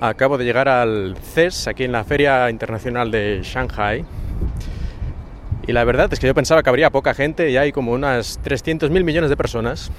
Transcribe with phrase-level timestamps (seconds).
[0.00, 4.04] Acabo de llegar al CES, aquí en la Feria Internacional de Shanghai.
[5.66, 8.40] Y la verdad es que yo pensaba que habría poca gente y hay como unas
[8.44, 9.90] 300.000 millones de personas,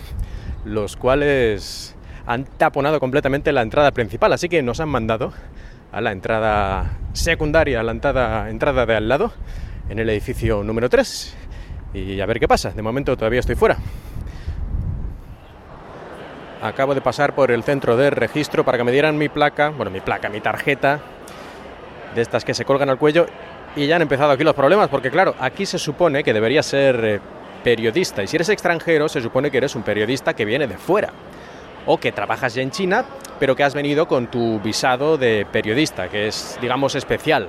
[0.64, 5.34] los cuales han taponado completamente la entrada principal, así que nos han mandado
[5.92, 9.34] a la entrada secundaria, a la entrada, entrada de al lado,
[9.90, 11.36] en el edificio número 3.
[11.94, 13.78] Y a ver qué pasa, de momento todavía estoy fuera.
[16.62, 19.90] Acabo de pasar por el centro de registro para que me dieran mi placa, bueno,
[19.92, 21.00] mi placa, mi tarjeta,
[22.14, 23.28] de estas que se colgan al cuello,
[23.78, 27.06] y ya han empezado aquí los problemas, porque claro, aquí se supone que debería ser
[27.06, 27.20] eh,
[27.64, 31.12] periodista, y si eres extranjero se supone que eres un periodista que viene de fuera,
[31.86, 33.06] o que trabajas ya en China,
[33.40, 37.48] pero que has venido con tu visado de periodista, que es, digamos, especial,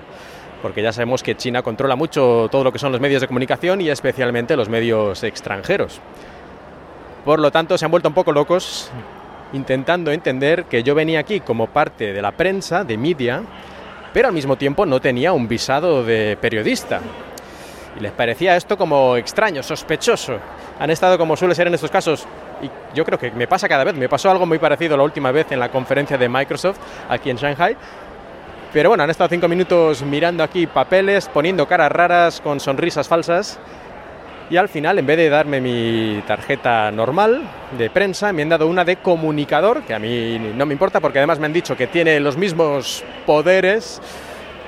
[0.62, 3.80] porque ya sabemos que China controla mucho todo lo que son los medios de comunicación
[3.80, 6.00] y especialmente los medios extranjeros.
[7.24, 8.90] Por lo tanto, se han vuelto un poco locos
[9.52, 13.42] intentando entender que yo venía aquí como parte de la prensa, de media,
[14.12, 17.00] pero al mismo tiempo no tenía un visado de periodista.
[17.98, 20.38] Y les parecía esto como extraño, sospechoso.
[20.78, 22.26] Han estado como suele ser en estos casos,
[22.62, 25.30] y yo creo que me pasa cada vez, me pasó algo muy parecido la última
[25.30, 27.76] vez en la conferencia de Microsoft aquí en Shanghai.
[28.72, 33.58] Pero bueno, han estado cinco minutos mirando aquí papeles, poniendo caras raras con sonrisas falsas
[34.50, 37.42] y al final, en vez de darme mi tarjeta normal
[37.78, 41.18] de prensa, me han dado una de comunicador, que a mí no me importa porque
[41.18, 44.02] además me han dicho que tiene los mismos poderes,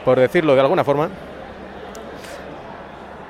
[0.05, 1.09] por decirlo de alguna forma,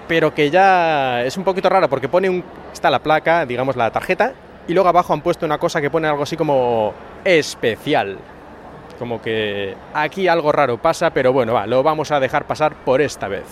[0.06, 3.90] pero que ya es un poquito raro porque pone un, está la placa, digamos la
[3.90, 4.34] tarjeta,
[4.68, 6.92] y luego abajo han puesto una cosa que pone algo así como
[7.24, 8.18] especial.
[8.98, 13.00] Como que aquí algo raro pasa, pero bueno, va, lo vamos a dejar pasar por
[13.00, 13.46] esta vez.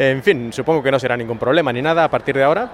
[0.00, 2.70] En fin, supongo que no será ningún problema ni nada a partir de ahora,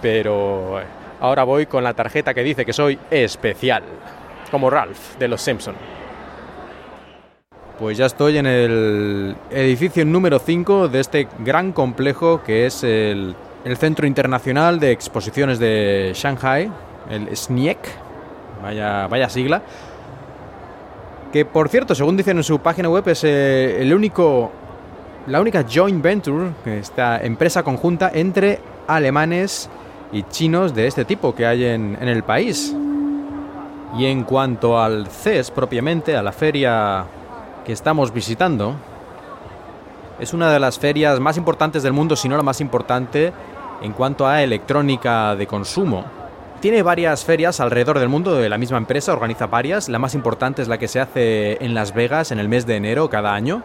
[0.00, 0.84] pero eh,
[1.20, 3.82] ahora voy con la tarjeta que dice que soy especial,
[4.50, 5.74] como Ralph de los Simpson.
[7.78, 13.36] Pues ya estoy en el edificio número 5 de este gran complejo que es el,
[13.66, 16.72] el Centro Internacional de Exposiciones de Shanghai,
[17.10, 17.78] el SNIEC,
[18.62, 19.60] vaya, vaya sigla,
[21.30, 24.50] que por cierto, según dicen en su página web, es eh, el único
[25.26, 29.68] la única joint venture, esta empresa conjunta entre alemanes
[30.12, 32.74] y chinos de este tipo que hay en, en el país.
[33.98, 37.04] Y en cuanto al CES propiamente, a la feria
[37.64, 38.74] que estamos visitando,
[40.18, 43.32] es una de las ferias más importantes del mundo, si no la más importante,
[43.82, 46.04] en cuanto a electrónica de consumo.
[46.60, 49.88] Tiene varias ferias alrededor del mundo de la misma empresa, organiza varias.
[49.88, 52.76] La más importante es la que se hace en Las Vegas en el mes de
[52.76, 53.64] enero cada año.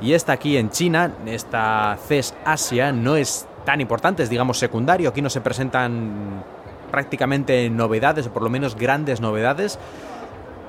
[0.00, 5.10] Y esta aquí en China, esta CES Asia, no es tan importante, es digamos secundario.
[5.10, 6.44] Aquí no se presentan
[6.90, 9.78] prácticamente novedades, o por lo menos grandes novedades.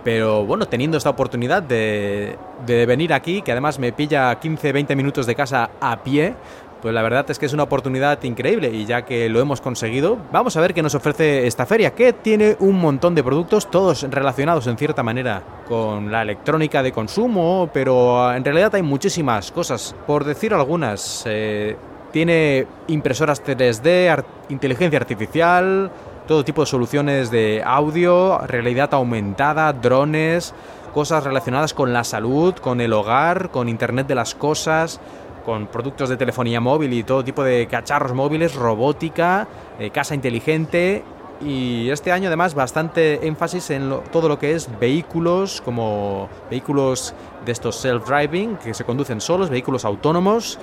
[0.04, 5.26] Pero bueno, teniendo esta oportunidad de, de venir aquí, que además me pilla 15-20 minutos
[5.26, 6.36] de casa a pie,
[6.82, 10.18] pues la verdad es que es una oportunidad increíble y ya que lo hemos conseguido,
[10.32, 14.04] vamos a ver qué nos ofrece esta feria, que tiene un montón de productos, todos
[14.04, 19.52] relacionados en cierta manera con la electrónica de consumo, pero ah, en realidad hay muchísimas
[19.52, 19.96] cosas.
[20.08, 21.76] Por decir algunas, eh,
[22.12, 25.92] tiene impresoras 3D, inteligencia artificial,
[26.28, 30.54] todo tipo de soluciones de audio, realidad aumentada, drones,
[30.94, 35.00] cosas relacionadas con la salud, con el hogar, con Internet de las Cosas
[35.46, 39.48] con productos de telefonía móvil y todo tipo de cacharros móviles, robótica,
[39.80, 41.04] eh, casa inteligente
[41.42, 47.14] y este año además bastante énfasis en todo lo que es vehículos como vehículos
[47.46, 50.60] de estos self-driving que se conducen solos, vehículos autónomos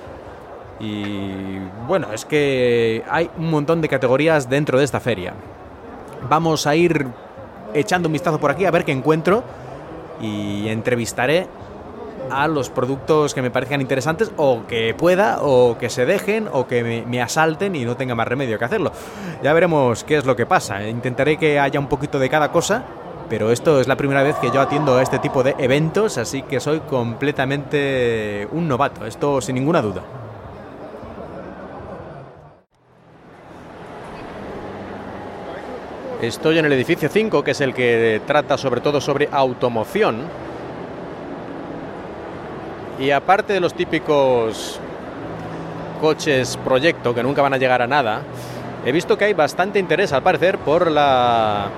[0.79, 5.33] y bueno, es que hay un montón de categorías dentro de esta feria.
[6.29, 7.07] Vamos a ir
[7.73, 9.43] echando un vistazo por aquí a ver qué encuentro
[10.21, 11.47] y entrevistaré
[12.29, 16.67] a los productos que me parezcan interesantes o que pueda o que se dejen o
[16.67, 18.91] que me, asalten y no tenga más remedio que hacerlo.
[19.43, 20.87] Ya veremos qué es lo que pasa.
[20.87, 22.83] Intentaré que haya un poquito de cada cosa,
[23.29, 26.43] pero esto es la primera vez que yo atiendo a este tipo de eventos, así
[26.43, 30.03] que soy completamente un novato, esto sin ninguna duda.
[36.21, 40.23] Estoy en el edificio 5, que es el que trata sobre todo sobre automoción
[42.99, 44.79] y aparte de los típicos
[46.01, 48.21] coches proyecto que nunca van a llegar a nada,
[48.85, 51.69] he visto que hay bastante interés al parecer por la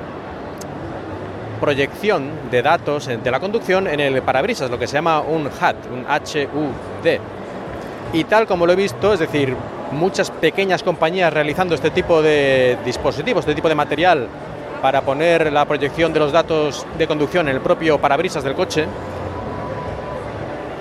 [1.60, 5.92] proyección de datos de la conducción en el parabrisas, lo que se llama un HUD,
[5.92, 7.19] un HUD.
[8.13, 9.56] Y tal como lo he visto, es decir,
[9.92, 14.27] muchas pequeñas compañías realizando este tipo de dispositivos, este tipo de material
[14.81, 18.86] para poner la proyección de los datos de conducción en el propio parabrisas del coche.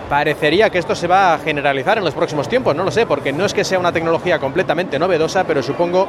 [0.09, 3.33] Parecería que esto se va a generalizar en los próximos tiempos, no lo sé, porque
[3.33, 6.09] no es que sea una tecnología completamente novedosa, pero supongo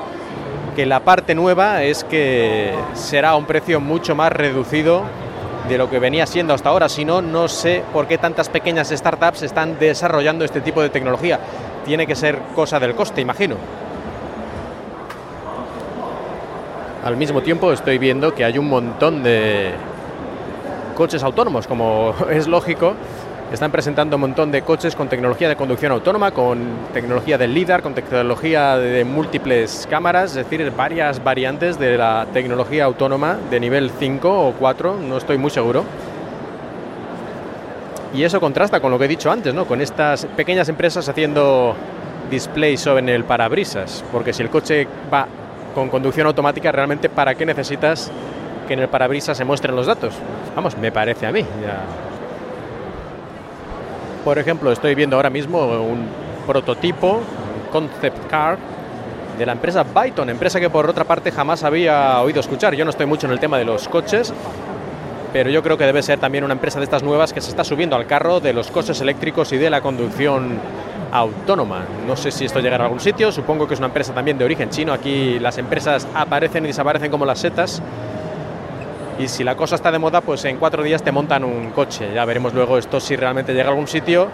[0.73, 5.03] que la parte nueva es que será a un precio mucho más reducido
[5.67, 6.87] de lo que venía siendo hasta ahora.
[6.87, 11.39] Si no, no sé por qué tantas pequeñas startups están desarrollando este tipo de tecnología.
[11.83, 13.55] Tiene que ser cosa del coste, imagino.
[17.03, 19.71] Al mismo tiempo estoy viendo que hay un montón de
[20.95, 22.93] coches autónomos, como es lógico.
[23.51, 26.59] Están presentando un montón de coches con tecnología de conducción autónoma, con
[26.93, 32.85] tecnología del LIDAR, con tecnología de múltiples cámaras, es decir, varias variantes de la tecnología
[32.85, 35.83] autónoma de nivel 5 o 4, no estoy muy seguro.
[38.13, 39.65] Y eso contrasta con lo que he dicho antes, ¿no?
[39.65, 41.75] Con estas pequeñas empresas haciendo
[42.29, 45.27] displays sobre el parabrisas, porque si el coche va
[45.73, 48.11] con conducción automática, realmente ¿para qué necesitas
[48.67, 50.13] que en el parabrisas se muestren los datos?
[50.55, 51.43] Vamos, me parece a mí.
[54.23, 56.07] Por ejemplo, estoy viendo ahora mismo un
[56.45, 58.57] prototipo, un concept car,
[59.37, 62.75] de la empresa Byton, empresa que por otra parte jamás había oído escuchar.
[62.75, 64.33] Yo no estoy mucho en el tema de los coches,
[65.31, 67.63] pero yo creo que debe ser también una empresa de estas nuevas que se está
[67.63, 70.59] subiendo al carro de los coches eléctricos y de la conducción
[71.11, 71.85] autónoma.
[72.05, 74.43] No sé si esto llegará a algún sitio, supongo que es una empresa también de
[74.43, 74.91] origen chino.
[74.91, 77.81] Aquí las empresas aparecen y desaparecen como las setas.
[79.19, 82.13] Y si la cosa está de moda, pues en cuatro días te montan un coche.
[82.13, 84.29] Ya veremos luego esto si realmente llega a algún sitio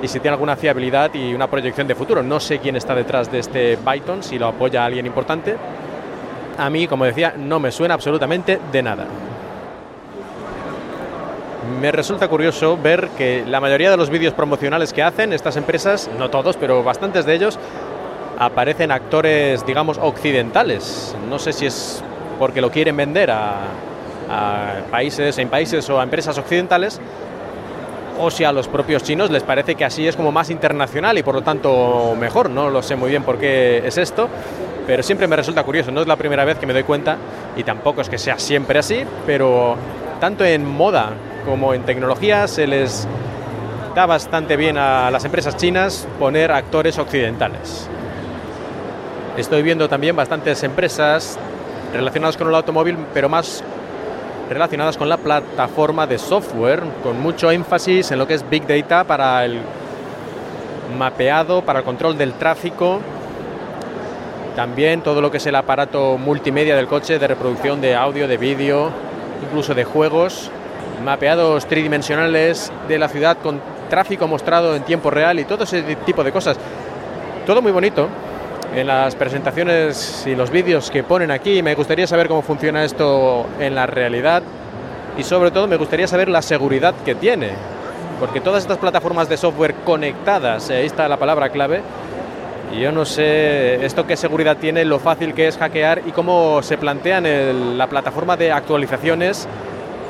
[0.00, 2.22] y si tiene alguna fiabilidad y una proyección de futuro.
[2.22, 5.56] No sé quién está detrás de este Byton, si lo apoya alguien importante.
[6.56, 9.06] A mí, como decía, no me suena absolutamente de nada
[11.80, 16.10] me resulta curioso ver que la mayoría de los vídeos promocionales que hacen estas empresas,
[16.18, 17.58] no todos, pero bastantes de ellos,
[18.38, 21.14] aparecen actores, digamos, occidentales.
[21.28, 22.02] No sé si es
[22.38, 23.66] porque lo quieren vender a,
[24.90, 27.00] países, en países o a empresas occidentales,
[28.20, 31.22] o si a los propios chinos les parece que así es como más internacional y
[31.22, 32.50] por lo tanto mejor.
[32.50, 34.28] No lo sé muy bien por qué es esto,
[34.86, 35.90] pero siempre me resulta curioso.
[35.92, 37.16] No es la primera vez que me doy cuenta
[37.56, 39.76] y tampoco es que sea siempre así, pero
[40.20, 41.10] tanto en moda
[41.44, 43.06] como en tecnología se les
[43.94, 47.88] da bastante bien a las empresas chinas poner actores occidentales.
[49.36, 51.38] Estoy viendo también bastantes empresas
[51.92, 53.62] relacionadas con el automóvil, pero más
[54.48, 59.04] relacionadas con la plataforma de software, con mucho énfasis en lo que es Big Data
[59.04, 59.60] para el
[60.98, 63.00] mapeado, para el control del tráfico,
[64.56, 68.36] también todo lo que es el aparato multimedia del coche de reproducción de audio, de
[68.36, 68.90] vídeo,
[69.42, 70.50] incluso de juegos
[71.04, 76.24] mapeados tridimensionales de la ciudad con tráfico mostrado en tiempo real y todo ese tipo
[76.24, 76.56] de cosas.
[77.46, 78.08] Todo muy bonito.
[78.74, 83.46] En las presentaciones y los vídeos que ponen aquí, me gustaría saber cómo funciona esto
[83.58, 84.42] en la realidad
[85.16, 87.50] y sobre todo me gustaría saber la seguridad que tiene,
[88.20, 91.80] porque todas estas plataformas de software conectadas, ahí está la palabra clave,
[92.72, 96.62] y yo no sé esto qué seguridad tiene, lo fácil que es hackear y cómo
[96.62, 99.48] se plantean la plataforma de actualizaciones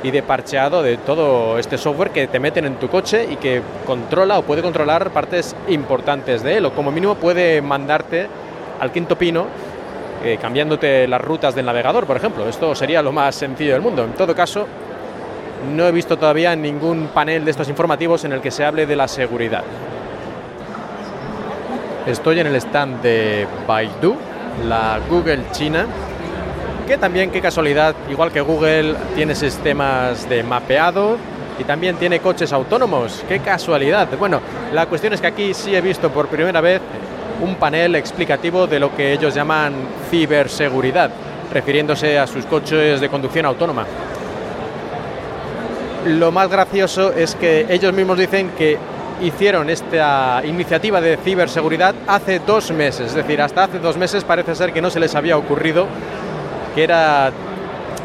[0.03, 3.63] y de parcheado de todo este software que te meten en tu coche y que
[3.87, 8.29] controla o puede controlar partes importantes de él o como mínimo puede mandarte
[8.81, 9.47] al quinto pino
[10.25, 12.49] eh, cambiándote las rutas del navegador, por ejemplo.
[12.49, 14.05] Esto sería lo más sencillo del mundo.
[14.05, 14.67] En todo caso,
[15.75, 18.97] no he visto todavía ningún panel de estos informativos en el que se hable de
[18.97, 19.63] la seguridad.
[22.05, 24.17] Estoy en el stand de Baidu,
[24.67, 25.87] la Google China,
[26.87, 31.17] que también, qué casualidad, igual que Google, tiene sistemas de mapeado
[31.61, 33.25] y también tiene coches autónomos.
[33.29, 34.09] Qué casualidad.
[34.19, 34.41] Bueno,
[34.73, 36.81] la cuestión es que aquí sí he visto por primera vez
[37.41, 39.75] un panel explicativo de lo que ellos llaman
[40.11, 41.11] ciberseguridad,
[41.53, 43.87] refiriéndose a sus coches de conducción autónoma.
[46.07, 48.79] Lo más gracioso es que ellos mismos dicen que
[49.21, 54.55] hicieron esta iniciativa de ciberseguridad hace dos meses, es decir, hasta hace dos meses parece
[54.55, 55.87] ser que no se les había ocurrido
[56.75, 57.33] que era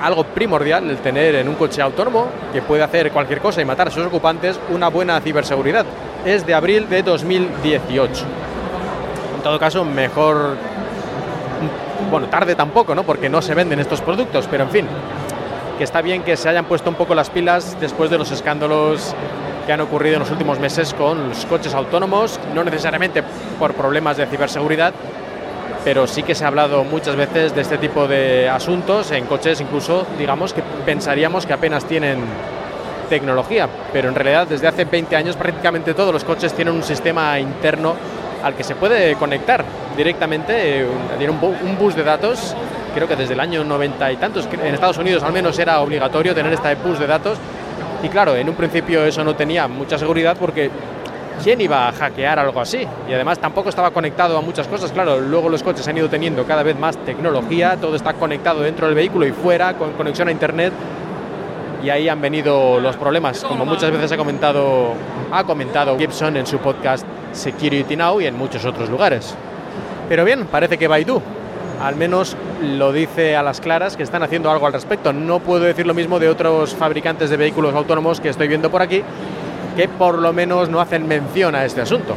[0.01, 3.87] algo primordial el tener en un coche autónomo que puede hacer cualquier cosa y matar
[3.87, 5.85] a sus ocupantes una buena ciberseguridad.
[6.25, 8.25] Es de abril de 2018.
[9.43, 10.55] Todo caso, mejor...
[12.09, 13.03] Bueno, tarde tampoco, ¿no?
[13.03, 14.87] Porque no se venden estos productos, pero en fin,
[15.77, 19.13] que está bien que se hayan puesto un poco las pilas después de los escándalos
[19.65, 23.23] que han ocurrido en los últimos meses con los coches autónomos, no necesariamente
[23.59, 24.93] por problemas de ciberseguridad,
[25.83, 29.59] pero sí que se ha hablado muchas veces de este tipo de asuntos en coches
[29.61, 32.19] incluso, digamos, que pensaríamos que apenas tienen
[33.09, 37.39] tecnología, pero en realidad desde hace 20 años prácticamente todos los coches tienen un sistema
[37.39, 37.95] interno
[38.43, 39.63] al que se puede conectar
[39.95, 42.55] directamente, eh, tiene un, bus de datos
[42.93, 46.35] creo que desde el año 90 y tantos, en Estados Unidos al menos era obligatorio
[46.35, 47.37] tener esta push de datos.
[48.03, 50.69] Y claro, en un principio eso no tenía mucha seguridad porque
[51.43, 52.85] ¿quién iba a hackear algo así?
[53.09, 54.91] Y además tampoco estaba conectado a muchas cosas.
[54.91, 58.85] Claro, luego los coches han ido teniendo cada vez más tecnología, todo está conectado dentro
[58.85, 60.73] del vehículo y fuera, con conexión a Internet.
[61.81, 64.93] Y ahí han venido los problemas, como muchas veces ha comentado,
[65.31, 69.35] ha comentado Gibson en su podcast Security Now y en muchos otros lugares.
[70.09, 71.21] Pero bien, parece que Baidu,
[71.81, 75.11] al menos lo dice a las claras que están haciendo algo al respecto.
[75.11, 78.81] No puedo decir lo mismo de otros fabricantes de vehículos autónomos que estoy viendo por
[78.81, 79.03] aquí,
[79.75, 82.15] que por lo menos no hacen mención a este asunto.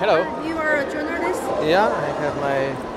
[0.00, 0.18] Hello.
[0.46, 1.42] You are a journalist?
[1.64, 2.90] Yeah, I have my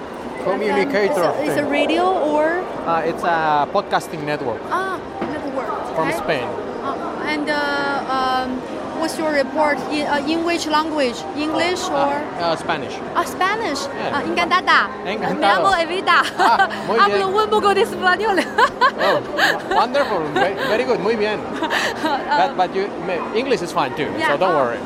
[0.43, 1.33] communicator.
[1.43, 2.63] Is it, a radio or?
[2.85, 4.59] Uh, it's a podcasting network.
[4.71, 5.95] Ah, network.
[5.95, 6.47] From Spain.
[6.83, 8.61] Uh, and uh, um,
[9.05, 9.77] what's your report?
[9.93, 11.13] In, uh, in which language?
[11.37, 12.17] English uh, or?
[12.41, 12.97] Uh, Spanish.
[13.13, 13.85] Ah, Spanish.
[13.85, 14.17] Yeah.
[14.17, 14.89] Uh, encantada.
[15.05, 15.37] Encantado.
[15.37, 16.19] Me llamo Evita.
[16.41, 16.65] Ah.
[17.05, 18.41] Hablo un poco de español.
[18.41, 19.21] oh,
[19.77, 20.25] wonderful.
[20.33, 20.99] Very good.
[21.05, 21.37] Muy bien.
[22.01, 22.89] but, but you,
[23.37, 24.33] English is fine too, yeah.
[24.33, 24.81] so don't worry.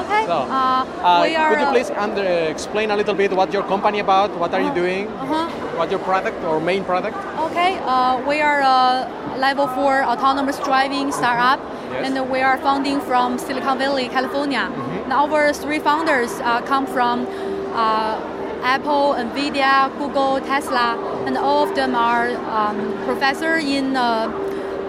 [0.00, 0.26] Uh, okay.
[0.26, 4.00] So, uh, we are, could you please under, explain a little bit what your company
[4.00, 4.30] about?
[4.38, 5.08] What are you doing?
[5.08, 5.48] Uh-huh.
[5.76, 7.16] What your product or main product?
[7.50, 7.78] Okay.
[7.84, 11.60] Uh, we are a level four autonomous driving startup.
[11.90, 12.06] Yes.
[12.06, 14.70] and we are founding from Silicon Valley, California.
[14.70, 15.10] Mm-hmm.
[15.10, 17.26] Our three founders uh, come from
[17.74, 18.14] uh,
[18.62, 24.30] Apple, Nvidia, Google, Tesla, and all of them are um, professor in uh,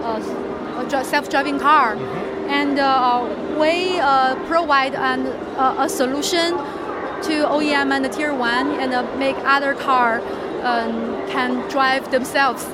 [0.04, 1.96] uh self-driving car.
[1.96, 2.21] Mm-hmm.
[2.52, 5.26] And uh, we uh, provide an,
[5.78, 6.50] a solution
[7.26, 10.20] to OEM and tier one and make other car
[10.62, 12.64] um, can drive themselves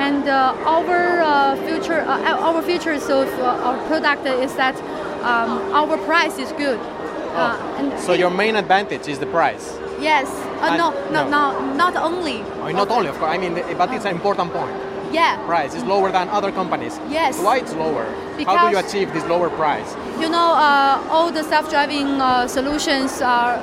[0.00, 4.76] and uh, our uh, future, uh, our features of our product is that
[5.22, 6.80] um, our price is good.
[7.32, 7.96] Oh.
[8.00, 9.78] so your main advantage is the price.
[10.00, 10.26] Yes.
[10.60, 12.40] no, no, no, no, not only.
[12.62, 13.30] Oh, not only, of course.
[13.30, 14.74] I mean, but it's an important point.
[15.12, 15.44] Yeah.
[15.46, 16.98] Price is lower than other companies.
[17.08, 17.38] Yes.
[17.38, 18.06] Why it's lower?
[18.36, 19.94] Because How do you achieve this lower price?
[20.20, 23.62] You know, uh, all the self-driving uh, solutions are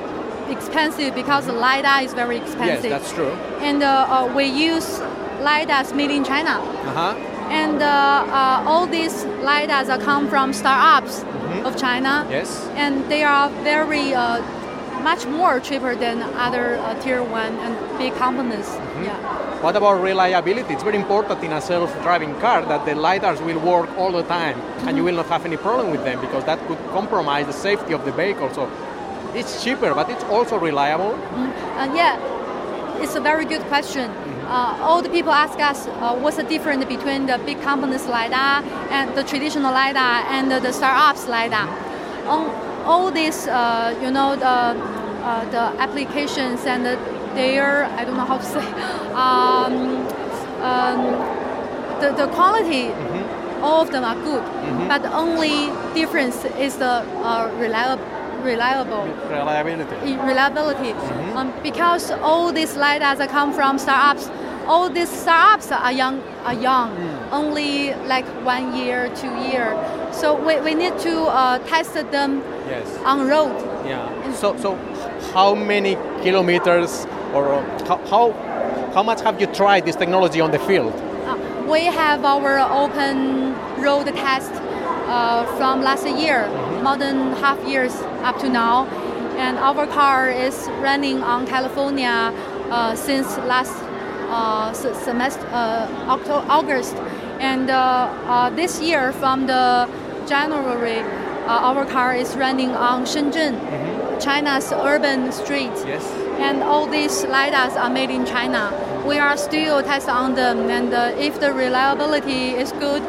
[0.50, 2.92] expensive because the lidar is very expensive.
[2.92, 3.32] Yes, that's true.
[3.60, 5.00] And uh, we use
[5.42, 6.60] LiDARs made in China.
[6.60, 7.16] Uh-huh.
[7.50, 11.66] And uh, uh, all these LiDARs come from startups mm-hmm.
[11.66, 12.28] of China.
[12.30, 12.68] Yes.
[12.76, 14.42] And they are very uh,
[15.04, 18.66] much more cheaper than other uh, tier one and big companies.
[18.66, 19.04] Mm-hmm.
[19.04, 19.62] Yeah.
[19.62, 20.74] What about reliability?
[20.74, 24.56] It's very important in a self-driving car that the lidars will work all the time,
[24.56, 24.88] mm-hmm.
[24.88, 27.94] and you will not have any problem with them because that could compromise the safety
[27.94, 28.54] of the vehicle.
[28.54, 28.70] So
[29.34, 31.12] it's cheaper, but it's also reliable.
[31.12, 31.96] Mm-hmm.
[31.96, 34.12] yeah, it's a very good question.
[34.48, 38.64] Uh, all the people ask us uh, what's the difference between the big companies LiDAR
[38.90, 41.68] and the traditional LiDAR and the, the startups LiDAR.
[42.28, 46.96] On all these, uh, you know, the, uh, the applications and the,
[47.36, 48.66] their, I don't know how to say,
[49.28, 50.08] um,
[50.64, 51.02] um,
[52.02, 53.64] the, the quality, mm-hmm.
[53.64, 54.88] all of them are good, mm-hmm.
[54.88, 58.14] but the only difference is the uh, reliability
[58.44, 59.04] reliable.
[59.30, 60.16] Reliability.
[60.16, 60.94] Reliability.
[60.94, 61.38] Mm-hmm.
[61.38, 64.30] Um, because all these lidars come from startups.
[64.68, 67.32] All these startups are young, are young, mm.
[67.32, 69.76] only like one year, two year.
[70.12, 72.98] So we, we need to uh, test them yes.
[73.04, 73.56] on road.
[73.86, 74.34] Yeah.
[74.34, 74.76] So so
[75.34, 78.32] how many kilometers or how, how
[78.94, 80.94] how much have you tried this technology on the field?
[80.94, 81.38] Uh,
[81.70, 84.52] we have our open road test
[85.08, 86.84] uh, from last year, mm-hmm.
[86.84, 87.94] more than half years
[88.24, 88.86] up to now.
[89.38, 92.34] And our car is running on California
[92.72, 93.74] uh, since last
[94.30, 96.96] uh, semester, uh, October, August.
[97.40, 99.88] And uh, uh, this year, from the
[100.28, 101.04] January,
[101.48, 104.20] our car is running on Shenzhen, mm-hmm.
[104.20, 105.72] China's urban street.
[105.86, 106.04] Yes.
[106.40, 108.72] And all these LiDARs are made in China.
[109.08, 113.02] We are still testing on them, and if the reliability is good,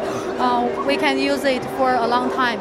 [0.86, 2.60] we can use it for a long time.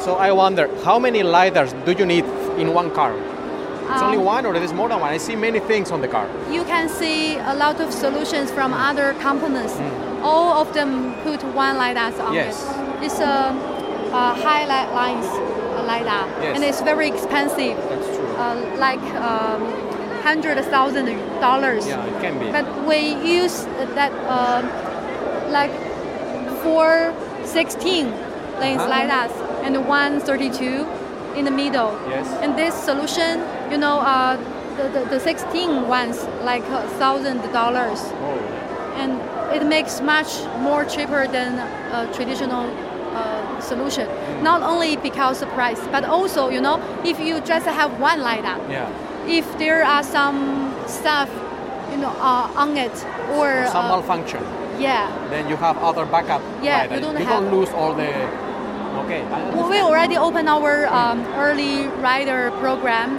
[0.00, 2.24] So I wonder, how many lidars do you need
[2.58, 3.14] in one car?
[3.90, 5.10] It's um, only one, or there's more than one.
[5.10, 6.28] I see many things on the car.
[6.50, 9.72] You can see a lot of solutions from other companies.
[9.72, 10.22] Mm.
[10.22, 12.62] All of them put one lidar on yes.
[12.62, 13.04] it.
[13.04, 13.54] It's a,
[14.12, 15.26] a highlight lines
[15.88, 16.54] lidar, yes.
[16.54, 17.76] and it's very expensive.
[17.88, 18.26] That's true.
[18.36, 19.60] Uh, like um,
[20.22, 21.06] hundred thousand
[21.40, 21.86] dollars.
[21.86, 22.50] Yeah, it can be.
[22.52, 23.00] But we
[23.38, 23.64] use
[23.98, 24.60] that uh,
[25.50, 25.72] like
[26.62, 28.06] four sixteen
[28.60, 28.92] lanes uh-huh.
[28.92, 29.34] lidars
[29.64, 30.86] and 132
[31.36, 31.92] in the middle.
[32.08, 32.26] Yes.
[32.42, 34.36] And this solution, you know, uh,
[34.76, 36.64] the, the, the 16 ones like
[36.98, 38.00] thousand dollars.
[38.02, 38.38] Oh.
[38.96, 39.12] And
[39.54, 41.58] it makes much more cheaper than
[41.92, 42.87] a traditional uh,
[43.60, 44.06] solution.
[44.06, 44.42] Mm.
[44.42, 48.58] Not only because of price, but also, you know, if you just have one lidar.
[48.70, 48.88] Yeah.
[49.26, 51.28] If there are some stuff
[51.90, 52.92] you know, uh, on it
[53.32, 54.42] or Some uh, malfunction.
[54.78, 55.08] yeah.
[55.30, 56.42] Then you have other backup.
[56.62, 56.96] Yeah, LiDAR.
[56.96, 58.08] you don't you have- don't lose all the.
[59.04, 59.22] Okay.
[59.54, 63.18] Well, we already opened our um, early rider program,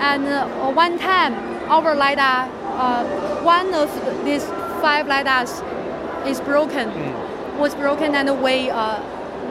[0.00, 1.34] and uh, one time
[1.70, 3.04] our lidar, uh,
[3.42, 3.88] one of
[4.24, 4.44] these
[4.82, 5.62] five lidars,
[6.26, 6.90] is broken.
[7.58, 8.98] Was broken, and we uh,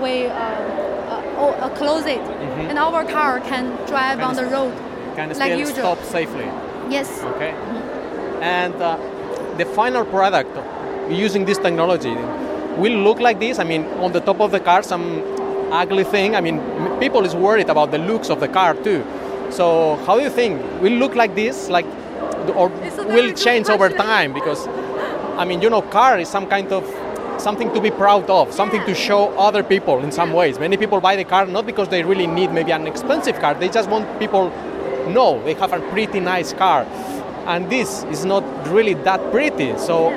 [0.01, 2.19] we uh, uh, oh, uh, close it,
[2.69, 4.73] and our car can drive Can on the road
[5.15, 5.75] Can like usual.
[5.75, 6.45] stop safely.
[6.89, 7.21] Yes.
[7.23, 7.51] Okay.
[8.41, 8.97] And uh,
[9.57, 10.51] the final product
[11.09, 12.15] using this technology
[12.77, 13.59] will look like this.
[13.59, 15.21] I mean, on the top of the car, some
[15.71, 16.35] ugly thing.
[16.35, 16.59] I mean,
[16.99, 19.05] people is worried about the looks of the car too.
[19.49, 21.85] So, how do you think will look like this, like,
[22.55, 24.33] or will change over time?
[24.33, 24.67] Because,
[25.37, 26.83] I mean, you know, car is some kind of
[27.41, 30.59] something to be proud of, something to show other people in some ways.
[30.59, 33.53] Many people buy the car not because they really need maybe an expensive car.
[33.55, 34.49] They just want people
[35.09, 36.85] know they have a pretty nice car
[37.47, 40.11] and this is not really that pretty so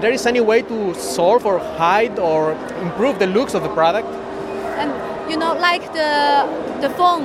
[0.00, 4.06] there is any way to solve or hide or improve the looks of the product
[4.78, 4.90] And
[5.30, 6.12] you know, like the
[6.84, 7.24] the phone,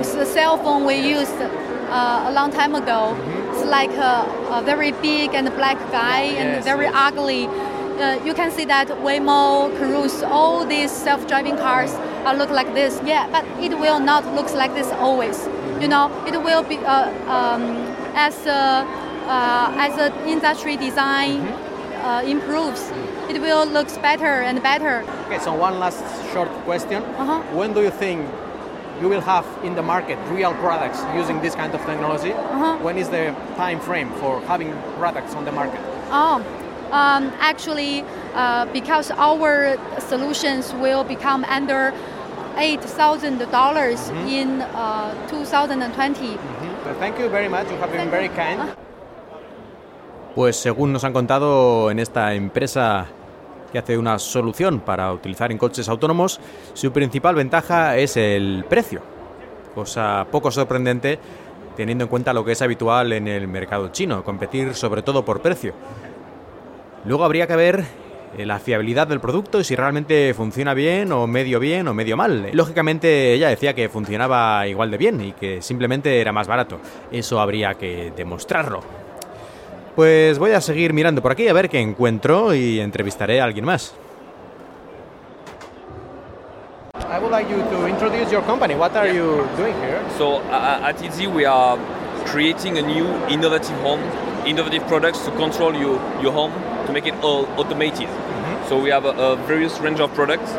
[0.00, 3.16] it's the cell phone we used uh, a long time ago.
[3.52, 4.14] It's like a,
[4.58, 6.94] a very big and black guy and Yes, very yes.
[7.08, 7.48] ugly.
[7.98, 11.92] Uh, you can see that Waymo, Cruise, all these self-driving cars
[12.24, 13.00] uh, look like this.
[13.04, 15.48] Yeah, but it will not look like this always.
[15.80, 17.62] You know, it will be uh, um,
[18.14, 18.86] as a,
[19.26, 21.40] uh, as the industry design
[22.04, 22.92] uh, improves,
[23.28, 25.04] it will look better and better.
[25.26, 26.00] okay so one last
[26.32, 27.42] short question Uh-huh.
[27.58, 28.24] when do you think
[29.02, 32.76] you will have in the market real products using this kind of technology Uh-huh.
[32.86, 36.40] when is the time frame for having products on the market Oh,
[36.92, 38.04] um, actually,
[38.34, 39.76] uh, because our
[40.08, 41.92] solutions will become under
[42.56, 46.38] eight thousand dollars in uh, 2020.
[46.84, 47.70] Well, thank you very much.
[47.70, 48.60] You have been very kind.
[50.34, 53.06] Pues según nos han contado en esta empresa
[53.72, 56.40] que hace una solución para utilizar en coches autónomos,
[56.74, 59.02] su principal ventaja es el precio,
[59.74, 61.18] cosa poco sorprendente
[61.78, 65.40] teniendo en cuenta lo que es habitual en el mercado chino, competir sobre todo por
[65.40, 65.74] precio.
[67.08, 67.84] Luego habría que ver
[68.36, 72.18] eh, la fiabilidad del producto y si realmente funciona bien o medio bien o medio
[72.18, 72.50] mal.
[72.52, 76.78] Lógicamente ella decía que funcionaba igual de bien y que simplemente era más barato.
[77.10, 78.82] Eso habría que demostrarlo.
[79.96, 83.64] Pues voy a seguir mirando por aquí a ver qué encuentro y entrevistaré a alguien
[83.64, 83.94] más.
[87.10, 88.74] I would like you to introduce your company.
[88.74, 90.02] What are you doing here?
[90.18, 91.78] So uh, at Easy, we are
[92.26, 94.02] creating a new innovative home,
[94.44, 96.52] innovative products to control your, your home,
[96.88, 98.08] to make it all automated.
[98.08, 98.68] Mm-hmm.
[98.68, 100.50] So we have a, a various range of products.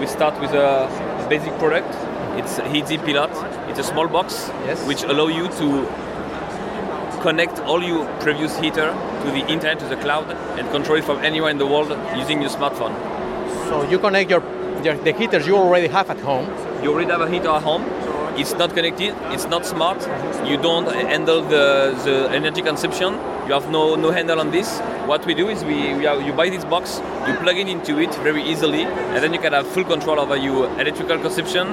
[0.00, 0.88] We start with a
[1.28, 1.92] basic product.
[2.38, 3.30] It's Easy Pilot.
[3.68, 4.86] It's a small box Yes.
[4.86, 5.66] which allow you to
[7.20, 8.88] connect all your previous heater
[9.24, 12.40] to the internet, to the cloud, and control it from anywhere in the world using
[12.40, 12.94] your smartphone.
[13.68, 14.42] So you connect your,
[14.84, 16.46] your the heaters you already have at home.
[16.82, 17.82] You already have a heater at home.
[18.38, 19.14] It's not connected.
[19.32, 19.98] It's not smart.
[19.98, 20.46] Mm-hmm.
[20.46, 23.18] You don't handle the, the energy consumption.
[23.46, 24.80] You have no, no handle on this.
[25.06, 28.00] What we do is we, we are, you buy this box, you plug it into
[28.00, 31.68] it very easily, and then you can have full control over your electrical consumption,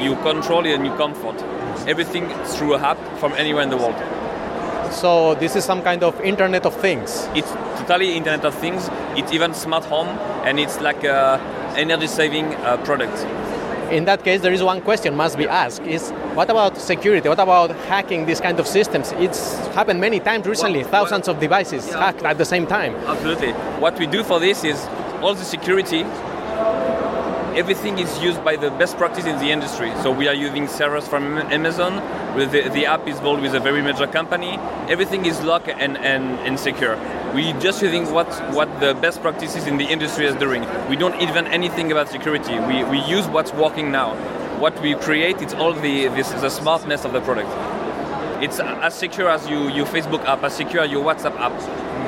[0.00, 1.38] you control and your comfort.
[1.86, 3.94] Everything through a app from anywhere in the world.
[4.90, 7.28] So this is some kind of Internet of Things.
[7.34, 8.88] It's totally Internet of Things.
[9.14, 10.08] It's even smart home,
[10.46, 11.38] and it's like a
[11.76, 13.12] energy saving uh, product.
[13.90, 17.28] In that case, there is one question must be asked: Is what about security?
[17.28, 19.12] What about hacking these kind of systems?
[19.12, 20.82] It's happened many times recently.
[20.82, 21.98] Well, thousands well, of devices yeah.
[21.98, 22.94] hacked at the same time.
[23.06, 23.52] Absolutely.
[23.80, 24.86] What we do for this is
[25.22, 26.04] all the security.
[27.56, 29.92] Everything is used by the best practice in the industry.
[30.02, 31.96] So we are using servers from Amazon.
[32.36, 34.58] The, the app is built with a very major company.
[34.88, 36.96] Everything is locked and, and, and secure.
[37.34, 40.64] We just using what what the best practices in the industry is doing.
[40.88, 42.58] We don't invent anything about security.
[42.60, 44.14] We, we use what's working now.
[44.58, 47.50] What we create, it's all the this the smartness of the product.
[48.42, 51.52] It's as secure as you, your Facebook app, as secure as your WhatsApp app.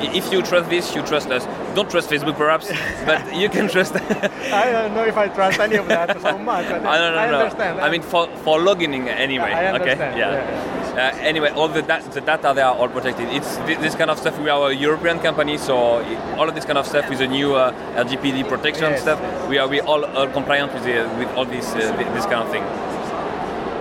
[0.01, 1.43] I- If you trust this, you trust us.
[1.75, 2.67] Don't trust Facebook, perhaps,
[3.05, 3.95] but you can trust.
[4.63, 6.65] I don't know if I trust any of that so much.
[6.65, 7.83] I don't know.
[7.85, 9.51] I mean, for for logging anyway.
[9.53, 9.91] I okay.
[9.95, 10.77] understand, Yeah.
[10.91, 10.99] Uh,
[11.31, 13.29] anyway, all the, da- the data they are all protected.
[13.29, 14.37] It's thi- this kind of stuff.
[14.39, 17.27] We are a European company, so i- all of this kind of stuff with the
[17.27, 17.71] new uh,
[18.03, 19.01] LGPD protection Yes.
[19.01, 19.19] stuff.
[19.47, 21.79] We are we all, all compliant with the, with all this uh,
[22.15, 22.63] this kind of thing.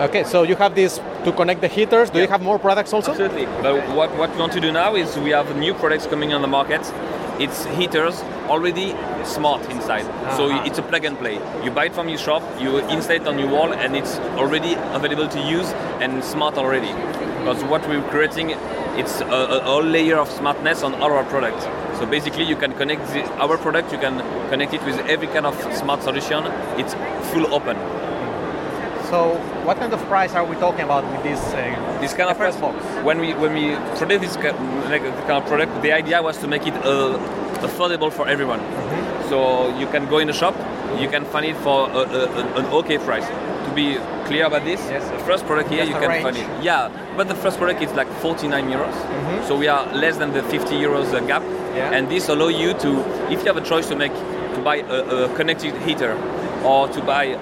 [0.01, 2.09] Okay, so you have this to connect the heaters.
[2.09, 3.11] Do you have more products also?
[3.11, 3.45] Absolutely.
[3.61, 6.41] But what, what we want to do now is we have new products coming on
[6.41, 6.81] the market.
[7.39, 10.07] It's heaters already smart inside.
[10.39, 10.65] So Uh-huh.
[10.65, 11.35] it's a plug and play.
[11.63, 14.73] You buy it from your shop, you install it on your wall, and it's already
[14.95, 16.95] available to use and smart already.
[17.41, 18.51] because what we're creating
[19.01, 21.65] it's a, a, whole layer of smartness on all our products.
[21.99, 24.19] So basically, you can connect the, our product, you can
[24.51, 26.45] connect it with every kind of smart solution.
[26.77, 26.95] It's
[27.33, 27.77] full open.
[29.11, 29.35] So,
[29.67, 31.41] what kind of price are we talking about with this?
[31.53, 32.77] Uh, this kind of price box.
[33.05, 36.75] When we when we produce this kind of product, the idea was to make it
[36.75, 37.19] uh,
[37.67, 38.61] affordable for everyone.
[38.61, 39.29] Mm-hmm.
[39.29, 40.55] So you can go in the shop,
[41.01, 43.27] you can find it for a, a, an okay price.
[43.67, 45.03] To be clear about this, yes.
[45.11, 46.23] the first product here you can range.
[46.23, 46.49] find it.
[46.63, 48.95] Yeah, but the first product is like 49 euros.
[48.95, 49.47] Mm-hmm.
[49.47, 51.43] So we are less than the 50 euros uh, gap.
[51.75, 51.93] Yeah.
[51.95, 54.13] And this allow you to, if you have a choice to make,
[54.55, 56.15] to buy a, a connected heater
[56.65, 57.39] or to buy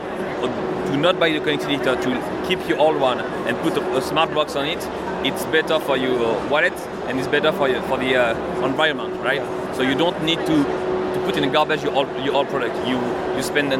[0.90, 4.02] do not buy the connected heater to keep your old one and put a, a
[4.02, 4.82] smart box on it.
[5.26, 6.72] It's better for your wallet
[7.06, 9.42] and it's better for you, for the uh, environment, right?
[9.76, 12.76] So you don't need to, to put in the garbage your old, your old product.
[12.86, 12.98] You
[13.36, 13.72] you spend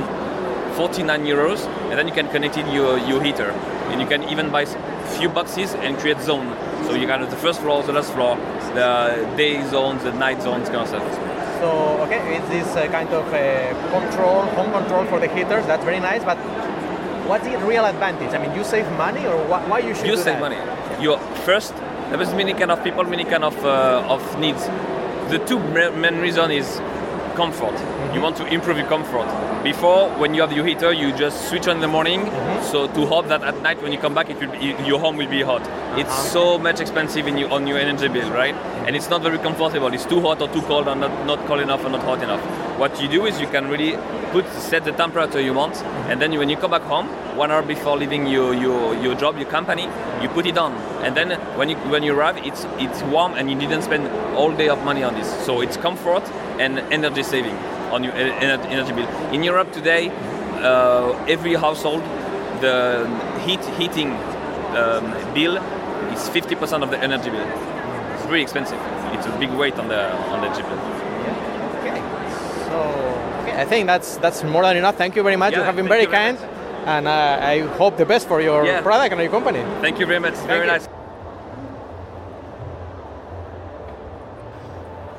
[0.77, 3.51] 49 euros and then you can connect it your your heater
[3.91, 4.65] and you can even buy
[5.19, 6.55] few boxes and create zone.
[6.87, 8.37] So you got the first floor, the last floor,
[8.75, 11.15] the day zones, the night zones, kind of stuff.
[11.61, 11.69] So
[12.05, 15.67] okay, it's this uh, kind of uh, control, home control for the heaters.
[15.67, 16.39] That's very nice, but
[17.29, 18.33] what's the real advantage?
[18.35, 20.41] I mean, you save money, or wh- why you should you save that?
[20.41, 20.59] money.
[21.03, 21.75] You first
[22.11, 24.65] there is many kind of people, many kind of uh, of needs.
[25.31, 26.81] The two main reason is
[27.37, 27.75] comfort.
[27.75, 28.15] Mm-hmm.
[28.15, 29.29] You want to improve your comfort.
[29.69, 32.21] Before, when you have your heater, you just switch on in the morning.
[32.21, 32.65] Mm-hmm.
[32.73, 35.19] So to hope that at night when you come back, it will be, your home
[35.19, 35.61] will be hot.
[35.61, 36.01] Uh-huh.
[36.01, 38.55] It's so much expensive in you, on your energy bill, right?
[38.87, 39.93] And it's not very comfortable.
[39.93, 42.41] It's too hot or too cold, or not, not cold enough or not hot enough.
[42.79, 43.99] What you do is you can really
[44.33, 46.11] put set the temperature you want, mm-hmm.
[46.11, 49.37] and then when you come back home, one hour before leaving your, your, your job,
[49.37, 49.87] your company,
[50.23, 50.73] you put it on,
[51.05, 54.51] and then when you when you arrive, it's it's warm, and you didn't spend all
[54.51, 55.29] day of money on this.
[55.45, 56.25] So it's comfort
[56.59, 57.59] and energy saving
[57.91, 59.09] on your energy bill.
[59.33, 60.11] In Europe today,
[60.63, 62.03] uh, every household,
[62.61, 63.07] the
[63.45, 64.13] heat heating
[64.77, 65.57] um, bill
[66.13, 67.49] is 50% of the energy bill.
[68.15, 68.81] It's very expensive.
[69.13, 70.81] It's a big weight on the on the energy bill.
[71.25, 71.79] Yeah.
[71.79, 71.99] Okay.
[72.67, 72.77] So
[73.43, 74.97] okay, I think that's that's more than enough.
[74.97, 75.53] Thank you very much.
[75.53, 76.39] Yeah, you have been very kind,
[76.87, 78.83] and uh, I hope the best for your yeah.
[78.83, 79.63] product and your company.
[79.81, 80.35] Thank you very much.
[80.35, 80.73] Thank very you.
[80.73, 80.89] nice.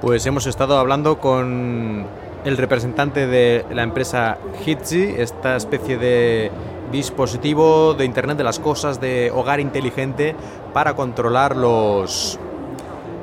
[0.02, 2.08] Pues hemos estado hablando con
[2.46, 6.52] el representante de la empresa Hitzy, esta especie de
[6.92, 10.36] dispositivo de Internet de las Cosas, de hogar inteligente
[10.74, 12.40] para controlar los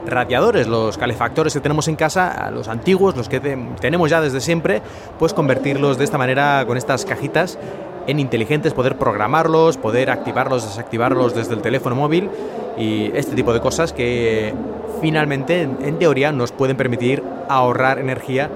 [0.06, 4.82] radiadores, los calefactores que tenemos en casa, los antiguos, los que tenemos ya desde siempre,
[5.18, 7.58] pues convertirlos de esta manera con estas cajitas
[8.06, 12.30] en inteligentes, poder programarlos, poder activarlos, desactivarlos desde el teléfono móvil
[12.78, 14.54] y este tipo de cosas que
[15.00, 18.48] finalmente, en teoría, nos pueden permitir ahorrar energía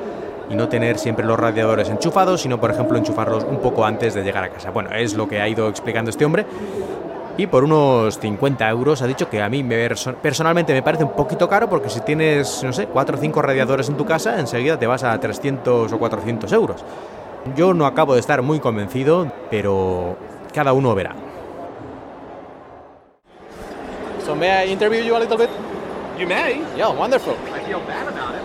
[0.50, 4.22] y no tener siempre los radiadores enchufados, sino por ejemplo enchufarlos un poco antes de
[4.22, 4.70] llegar a casa.
[4.70, 6.44] Bueno, es lo que ha ido explicando este hombre.
[7.36, 9.88] Y por unos 50 euros ha dicho que a mí me,
[10.20, 13.88] personalmente me parece un poquito caro porque si tienes, no sé, 4 o 5 radiadores
[13.88, 16.84] en tu casa, enseguida te vas a 300 o 400 euros.
[17.56, 20.16] Yo no acabo de estar muy convencido, pero
[20.52, 21.14] cada uno verá.
[24.26, 25.48] So may I interview you a little bit?
[26.18, 26.60] You may.
[26.76, 27.34] Yeah, wonderful.
[27.54, 28.39] I feel bad about it.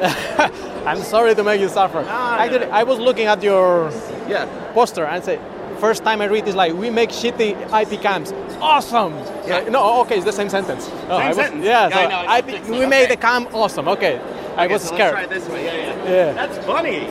[0.86, 1.98] I'm sorry to make you suffer.
[2.08, 2.66] Actually.
[2.66, 3.90] I was looking at your
[4.28, 4.46] yeah.
[4.72, 5.38] poster and say,
[5.78, 7.50] first time I read is like, we make shitty
[7.82, 8.32] IP cams.
[8.60, 9.12] Awesome.
[9.14, 9.58] Yeah.
[9.58, 10.88] Like, no, okay, it's the same sentence.
[11.08, 11.64] Oh, I was- sentence.
[11.64, 12.86] Yeah, so I know, IP, it's- we okay.
[12.86, 13.88] made the cam awesome.
[13.88, 14.20] Okay.
[14.56, 15.14] I Okay, was so scared.
[15.14, 15.64] Let's try this way.
[15.64, 16.10] Yeah, yeah.
[16.10, 16.32] Yeah.
[16.32, 17.08] That's funny.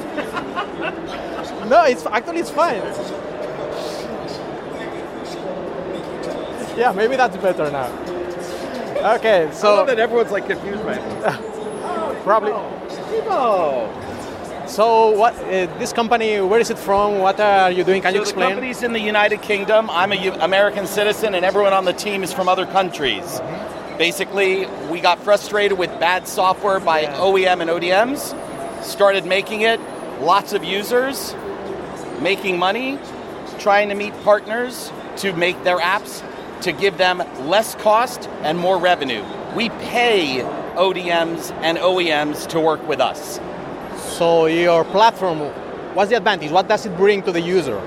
[1.70, 2.82] No, it's actually it's fine.
[6.76, 7.88] Yeah, maybe that's better now.
[9.18, 11.40] Okay, I love so that everyone's like confused by it.
[12.30, 12.52] probably.
[14.68, 15.34] So what?
[15.36, 16.40] Uh, this company?
[16.40, 17.18] Where is it from?
[17.18, 18.04] What are you doing?
[18.04, 18.50] Can you so the explain?
[18.50, 19.90] company's in the United Kingdom.
[19.90, 23.42] I'm a U- American citizen, and everyone on the team is from other countries.
[23.98, 28.36] Basically, we got frustrated with bad software by OEM and ODMs,
[28.84, 29.80] started making it,
[30.22, 31.34] lots of users,
[32.22, 33.00] making money,
[33.58, 36.24] trying to meet partners to make their apps
[36.62, 39.24] to give them less cost and more revenue.
[39.56, 40.44] We pay
[40.80, 43.40] ODMs and OEMs to work with us.
[44.18, 45.40] So your platform,
[45.94, 46.52] what's the advantage?
[46.52, 47.82] What does it bring to the user?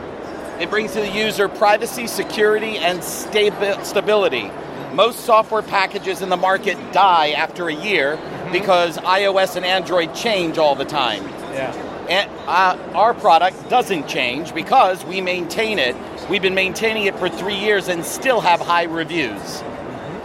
[0.60, 4.50] It brings to the user privacy, security, and stabi- stability.
[4.92, 8.18] Most software packages in the market die after a year
[8.52, 11.24] because iOS and Android change all the time.
[11.54, 11.72] Yeah.
[12.10, 15.96] And uh, our product doesn't change because we maintain it.
[16.28, 19.62] We've been maintaining it for three years and still have high reviews.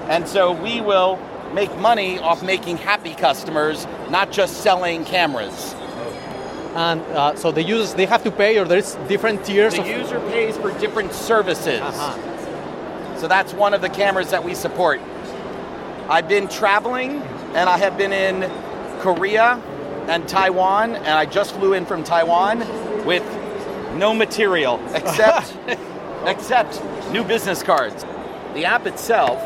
[0.09, 1.17] And so we will
[1.57, 5.73] make money off making happy customers, not just selling cameras.
[6.75, 10.19] And uh, so the users they have to pay, or there's different tiers The user
[10.29, 11.81] pays for different services.
[11.81, 13.17] Uh-huh.
[13.17, 15.01] So that's one of the cameras that we support.
[16.07, 17.23] I've been traveling
[17.55, 18.41] and I have been in
[18.99, 19.59] Korea
[20.07, 22.59] and Taiwan, and I just flew in from Taiwan
[23.03, 23.25] with
[23.95, 25.57] no material except
[26.25, 28.05] except new business cards.
[28.53, 29.41] The app itself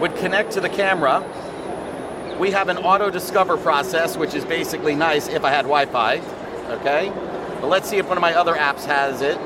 [0.00, 1.22] would connect to the camera.
[2.38, 6.16] We have an auto discover process, which is basically nice if I had Wi-Fi.
[6.70, 7.12] Okay,
[7.60, 9.36] but let's see if one of my other apps has it.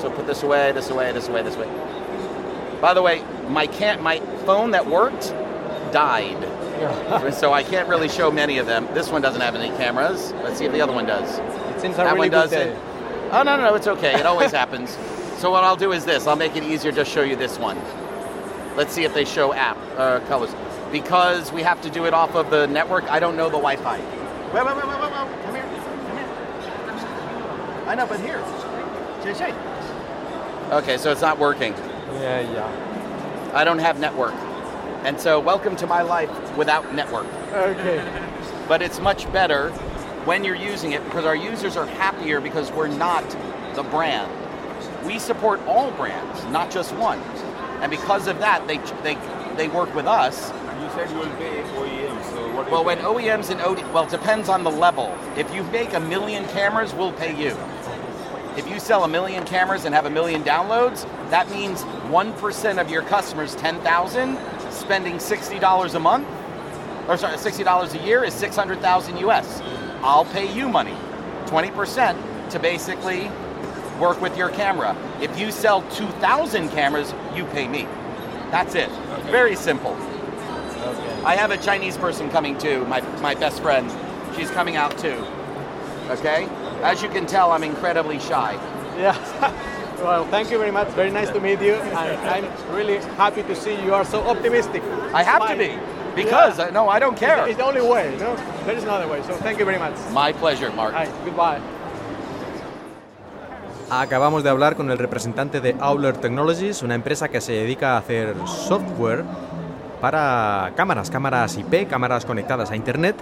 [0.00, 1.68] So put this away, this away, this away, this way.
[2.80, 5.28] By the way, my can't my phone that worked
[5.92, 6.42] died.
[7.32, 8.86] so I can't really show many of them.
[8.92, 10.32] This one doesn't have any cameras.
[10.42, 11.38] Let's see if the other one does.
[11.38, 12.76] It seems that really one does it.
[13.30, 14.18] Oh no, no, no, it's okay.
[14.18, 14.90] It always happens.
[15.38, 16.26] So what I'll do is this.
[16.26, 17.78] I'll make it easier to show you this one.
[18.76, 20.54] Let's see if they show app uh, colors.
[20.90, 23.98] Because we have to do it off of the network, I don't know the Wi-Fi.
[23.98, 24.06] Wait,
[24.54, 25.42] wait, wait, wait, wait, wait.
[25.44, 25.64] Come here.
[26.06, 27.84] Come here.
[27.86, 28.42] I know, but here.
[29.22, 29.54] Shay, Shay.
[30.70, 31.72] Okay, so it's not working.
[32.14, 33.50] Yeah, yeah.
[33.54, 34.34] I don't have network.
[35.04, 37.26] And so welcome to my life without network.
[37.52, 38.02] Okay.
[38.68, 39.70] But it's much better
[40.24, 43.28] when you're using it because our users are happier because we're not
[43.74, 44.32] the brand.
[45.04, 47.20] We support all brands, not just one.
[47.82, 49.18] And because of that, they, they,
[49.56, 50.50] they work with us.
[50.50, 52.70] You said you will pay OEM, so what?
[52.70, 55.16] Well, when OEMs and OD, well, it depends on the level.
[55.36, 57.56] If you make a million cameras, we'll pay you.
[58.56, 62.88] If you sell a million cameras and have a million downloads, that means 1% of
[62.88, 64.38] your customers, 10,000,
[64.70, 66.28] spending $60 a month,
[67.08, 69.60] or sorry, $60 a year is 600,000 US.
[70.02, 70.96] I'll pay you money,
[71.46, 73.28] 20% to basically
[73.98, 74.96] work with your camera.
[75.22, 77.86] If you sell 2,000 cameras, you pay me.
[78.50, 78.90] That's it.
[79.30, 79.94] Very simple.
[81.24, 83.88] I have a Chinese person coming too, my, my best friend.
[84.36, 85.24] She's coming out too.
[86.10, 86.46] Okay?
[86.82, 88.54] As you can tell, I'm incredibly shy.
[88.98, 89.16] Yeah.
[90.02, 90.88] well, thank you very much.
[90.88, 91.74] Very nice to meet you.
[91.74, 91.96] And
[92.28, 94.82] I'm really happy to see you are so optimistic.
[95.14, 95.78] I have to be,
[96.20, 96.64] because Yeah.
[96.64, 97.46] uh, no, I don't care.
[97.46, 98.34] It's the only way, no?
[98.64, 99.22] There is no other way.
[99.22, 99.94] So thank you very much.
[100.10, 100.94] My pleasure, Mark.
[100.94, 101.60] Hi, goodbye.
[103.94, 107.98] Acabamos de hablar con el representante de Auler Technologies, una empresa que se dedica a
[107.98, 109.22] hacer software
[110.00, 113.16] para cámaras, cámaras IP, cámaras conectadas a Internet,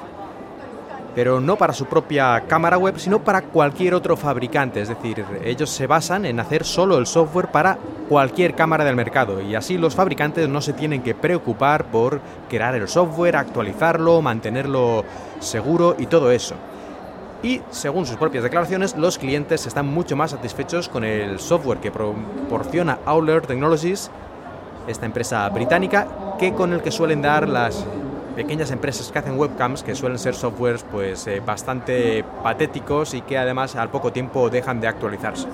[1.13, 4.81] pero no para su propia cámara web, sino para cualquier otro fabricante.
[4.81, 7.77] Es decir, ellos se basan en hacer solo el software para
[8.09, 12.77] cualquier cámara del mercado y así los fabricantes no se tienen que preocupar por crear
[12.77, 15.05] el software, actualizarlo, mantenerlo
[15.41, 16.55] seguro y todo eso.
[17.43, 21.91] Y según sus propias declaraciones, los clientes están mucho más satisfechos con el software que
[21.91, 24.11] proporciona Auler Technologies,
[24.87, 26.07] esta empresa británica,
[26.39, 27.87] que con el que suelen dar las
[28.37, 33.39] pequeñas empresas que hacen webcams, que suelen ser softwares pues eh, bastante patéticos y que
[33.39, 35.49] además al poco tiempo dejan de actualizarse.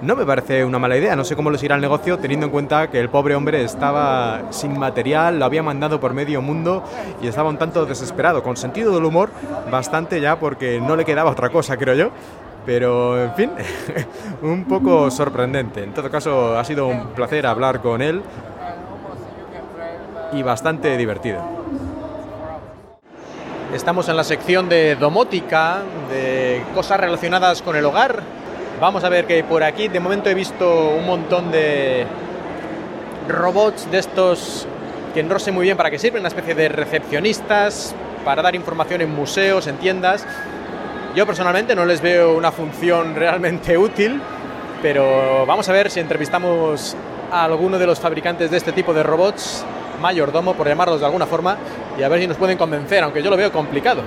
[0.00, 2.52] No me parece una mala idea, no sé cómo les irá el negocio teniendo en
[2.52, 6.84] cuenta que el pobre hombre estaba sin material, lo había mandado por medio mundo
[7.20, 9.30] y estaba un tanto desesperado, con sentido del humor
[9.70, 12.10] bastante ya porque no le quedaba otra cosa, creo yo.
[12.64, 13.50] Pero, en fin,
[14.42, 15.82] un poco sorprendente.
[15.82, 18.22] En todo caso, ha sido un placer hablar con él
[20.32, 21.40] y bastante divertido.
[23.74, 25.78] Estamos en la sección de domótica,
[26.10, 28.37] de cosas relacionadas con el hogar.
[28.80, 32.06] Vamos a ver que por aquí de momento he visto un montón de
[33.26, 34.68] robots de estos
[35.12, 39.00] que no sé muy bien para qué sirven, una especie de recepcionistas para dar información
[39.00, 40.24] en museos, en tiendas.
[41.16, 44.20] Yo personalmente no les veo una función realmente útil,
[44.80, 46.96] pero vamos a ver si entrevistamos
[47.32, 49.64] a alguno de los fabricantes de este tipo de robots,
[50.00, 51.56] mayordomo por llamarlos de alguna forma,
[51.98, 54.02] y a ver si nos pueden convencer, aunque yo lo veo complicado.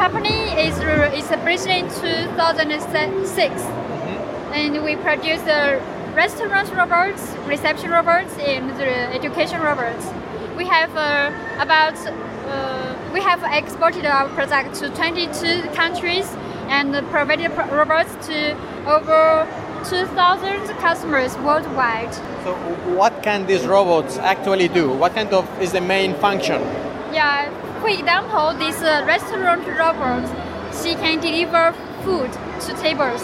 [0.00, 3.62] Company is is established in 2006,
[4.56, 5.78] and we produce the
[6.14, 10.06] restaurant robots, reception robots, and the education robots.
[10.56, 16.26] We have uh, about uh, we have exported our product to 22 countries
[16.68, 19.46] and provided robots to over
[19.84, 22.14] 2,000 customers worldwide.
[22.44, 22.54] So,
[22.96, 24.90] what can these robots actually do?
[24.90, 26.62] What kind of is the main function?
[27.12, 30.28] Yeah, for example, this uh, restaurant robot,
[30.82, 31.72] she can deliver
[32.04, 33.22] food to tables,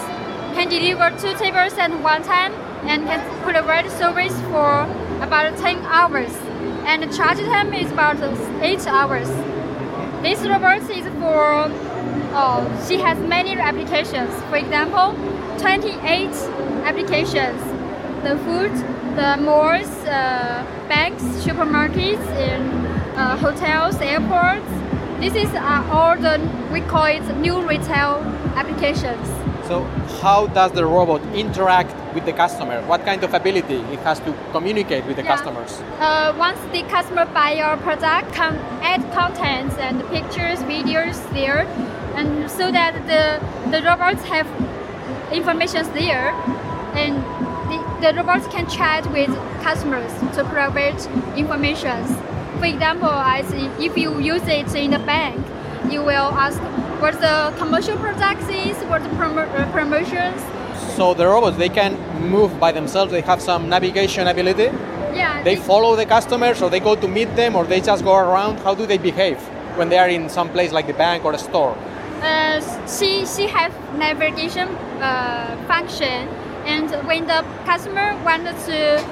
[0.54, 2.52] can deliver two tables at one time,
[2.88, 4.82] and can provide service for
[5.20, 6.34] about 10 hours.
[6.86, 8.16] And the charge time is about
[8.62, 9.28] 8 hours.
[10.22, 11.70] This robot is for,
[12.32, 14.32] uh, she has many applications.
[14.48, 15.14] For example,
[15.58, 16.30] 28
[16.84, 17.75] applications.
[18.22, 18.72] The food,
[19.16, 24.66] the malls, uh, banks, supermarkets, and uh, hotels, airports.
[25.20, 26.40] This is uh, all the
[26.72, 28.18] we call it new retail
[28.56, 29.26] applications.
[29.68, 29.82] So,
[30.22, 32.80] how does the robot interact with the customer?
[32.82, 35.36] What kind of ability it has to communicate with the Yeah.
[35.36, 35.82] customers?
[36.00, 41.66] Uh, once the customer buy your product, can add contents and pictures, videos there,
[42.16, 44.46] and so that the the robots have
[45.32, 46.34] information there,
[46.94, 47.14] and
[48.00, 49.30] the, robots can chat with
[49.62, 50.96] customers to provide
[51.36, 52.04] information.
[52.58, 55.44] For example, as if you use it in the bank,
[55.90, 56.58] you will ask
[57.00, 60.40] what the commercial products is, what the promo- uh, promotions.
[60.96, 61.96] So the robots they can
[62.30, 63.12] move by themselves.
[63.12, 64.70] They have some navigation ability.
[65.14, 68.14] Yeah, They follow the customers, or they go to meet them, or they just go
[68.16, 68.58] around.
[68.60, 69.38] How do they behave
[69.76, 71.76] when they are in some place like the bank or a store?
[72.22, 74.68] Uh, she she have navigation
[75.00, 76.28] uh, function,
[76.66, 79.02] and when the customer wants to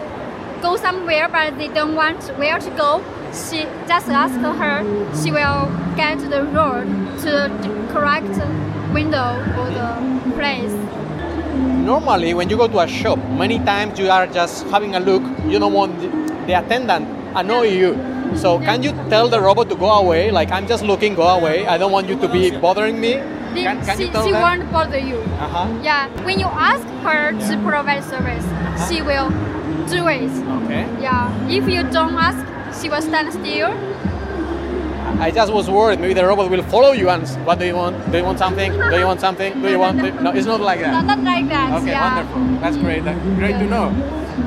[0.61, 4.77] go somewhere but they don't want where to go, she just ask her.
[5.23, 6.87] She will get the road
[7.23, 8.35] to the correct
[8.93, 10.73] window or the place.
[11.85, 15.23] Normally, when you go to a shop, many times you are just having a look.
[15.47, 16.01] You don't want
[16.47, 17.95] the, attendant annoy you.
[18.37, 20.31] So can you tell the robot to go away?
[20.31, 21.67] Like I'm just looking, go away.
[21.67, 23.23] I don't want you to be bothering me.
[23.55, 24.43] The- Can, can she she them?
[24.43, 25.19] won't bother you.
[25.39, 25.69] Uh-huh.
[25.83, 28.45] Yeah, when you ask her to provide service,
[28.89, 29.31] she will
[29.89, 30.31] do it.
[30.65, 30.83] Okay.
[31.01, 32.41] Yeah, if you don't ask,
[32.81, 33.73] she will stand still.
[35.21, 36.01] I just was worried.
[36.01, 37.95] Maybe the robot will follow you and what do you want?
[38.11, 38.73] Do you want something?
[38.73, 39.63] Do you want something?
[39.63, 39.97] Do you want?
[40.23, 41.05] No, it's not like No, that.
[41.07, 41.73] not like that.
[41.81, 42.15] Okay, yeah.
[42.17, 42.61] wonderful.
[42.61, 43.05] That's great.
[43.05, 43.87] That's great to know.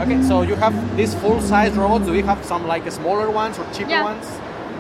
[0.02, 2.06] Okay, so you have these full-size robots.
[2.06, 4.04] Do we have some like smaller ones or cheaper Yeah.
[4.04, 4.26] ones?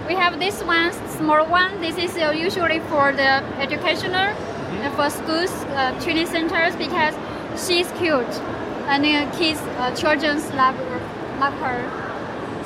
[0.07, 1.81] We have this one, small one.
[1.81, 4.33] This is uh, usually for the educational,
[4.67, 4.85] Mm-hmm.
[4.85, 7.15] uh, for schools, uh, training centers because
[7.55, 8.33] she's cute,
[8.91, 10.99] and uh, kids, uh, children love her.
[11.39, 11.79] Love her.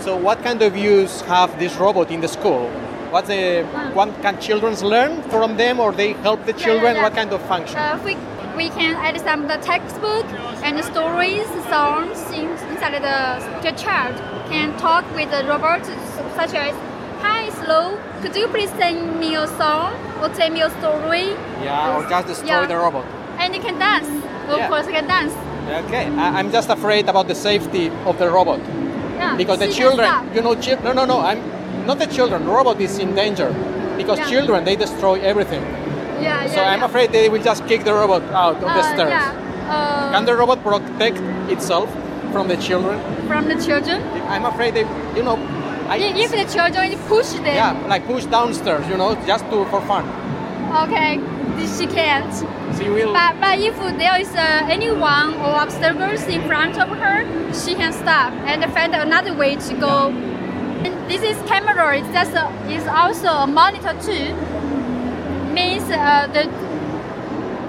[0.02, 2.70] So what kind of use have this robot in the school?
[3.12, 6.96] What's the what can children learn from them or they help the Yeah, yeah, children?
[6.96, 7.04] yeah.
[7.04, 7.78] What kind of function?
[7.78, 8.16] Uh, we,
[8.58, 10.26] we can add some the textbook
[10.66, 13.20] and the stories, songs in, inside the,
[13.62, 14.16] the child
[14.50, 15.86] can talk with the robot
[16.36, 16.74] such as
[17.24, 21.36] Hi Slow, could you please sing me a song or tell me a story?
[21.64, 22.66] yeah, or just destroy Yeah.
[22.68, 23.06] the robot.
[23.40, 24.08] And you can dance.
[24.50, 24.68] Of Yeah.
[24.70, 25.34] course, you can dance.
[25.86, 28.60] Okay, I, I'm just afraid about the safety of the robot
[29.18, 29.36] Yeah.
[29.38, 31.40] because the children, you know, chi- no, no, no, I'm
[31.86, 32.46] not the children.
[32.46, 33.50] The robot is in danger
[33.98, 34.30] because Yeah.
[34.34, 35.64] children they destroy everything.
[36.22, 36.48] Yeah, yeah.
[36.56, 36.86] so I'm yeah.
[36.90, 39.10] afraid they will just kick the robot out of the Uh, stairs.
[39.18, 39.32] Yeah.
[39.74, 41.18] Uh, Can the robot protect
[41.50, 41.90] itself
[42.34, 43.00] from the children?
[43.28, 44.02] from the children.
[44.30, 45.38] I'm afraid they, you know,
[45.92, 50.08] I, the children push them, yeah, like push downstairs, you know, just to for fun.
[50.86, 51.20] okay,
[51.78, 52.34] she can't.
[52.78, 53.12] She will.
[53.12, 57.92] But, but if there is uh, anyone or obstacles in front of her, she can
[57.92, 60.08] stop and find another way to go.
[60.86, 61.98] And this is camera.
[61.98, 64.34] It's just a, it's also a monitor too.
[65.52, 66.48] Means uh, the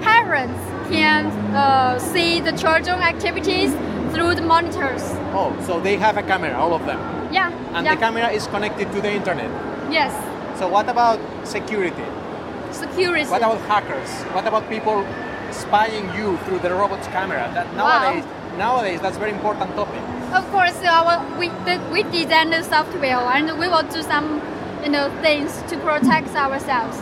[0.01, 3.73] parents can uh, see the children activities
[4.13, 5.03] through the monitors.
[5.35, 6.99] Oh, so they have a camera, all of them,
[7.33, 7.51] Yeah.
[7.73, 7.95] and yeah.
[7.95, 9.49] the camera is connected to the internet.
[9.91, 10.13] Yes.
[10.59, 12.05] So what about security?
[12.71, 13.29] Security.
[13.29, 14.09] What about hackers?
[14.35, 15.05] What about people
[15.51, 17.49] spying you through the robot's camera?
[17.53, 18.25] That nowadays,
[18.57, 20.01] nowadays that's very important topic.
[20.33, 24.41] Of course, uh, our we the, we design the software and we will do some
[24.83, 26.97] you know things to protect ourselves.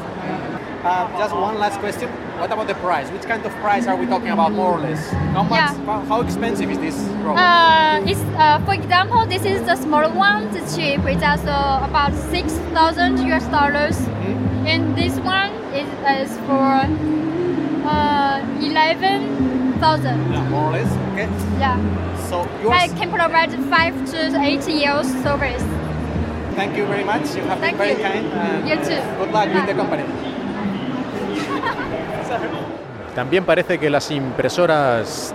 [0.84, 2.10] Uh, just one last question.
[2.40, 3.08] What about the price?
[3.12, 5.12] Which kind of price are we talking about, more or less?
[5.36, 5.60] How much?
[5.60, 5.74] Yeah.
[5.86, 7.38] How, how expensive is this robot?
[7.38, 11.02] Uh, it's uh, for example, this is the small one, the cheap.
[11.06, 11.54] It's also
[11.86, 14.66] about six thousand US dollars, Hmm?
[14.66, 16.82] and this one is, is for
[17.86, 20.34] uh, eleven thousand.
[20.34, 20.92] yeah, more or less.
[21.14, 21.30] Okay.
[21.60, 21.78] Yeah,
[22.28, 22.74] So yours.
[22.74, 25.62] I can provide five to eight years service.
[26.58, 27.36] Thank you very much.
[27.36, 28.30] You have Thank been very you.
[28.32, 28.68] kind.
[28.68, 29.02] You too.
[29.22, 30.06] Good luck with the company.
[33.16, 35.34] También parece que las impresoras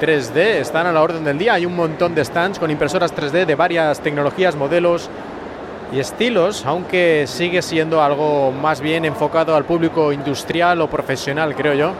[0.00, 1.54] 3D están a la orden del día.
[1.54, 5.08] Hay un montón de stands con impresoras 3D de varias tecnologías, modelos
[5.92, 11.74] y estilos, aunque sigue siendo algo más bien enfocado al público industrial o profesional, creo
[11.74, 11.92] yo.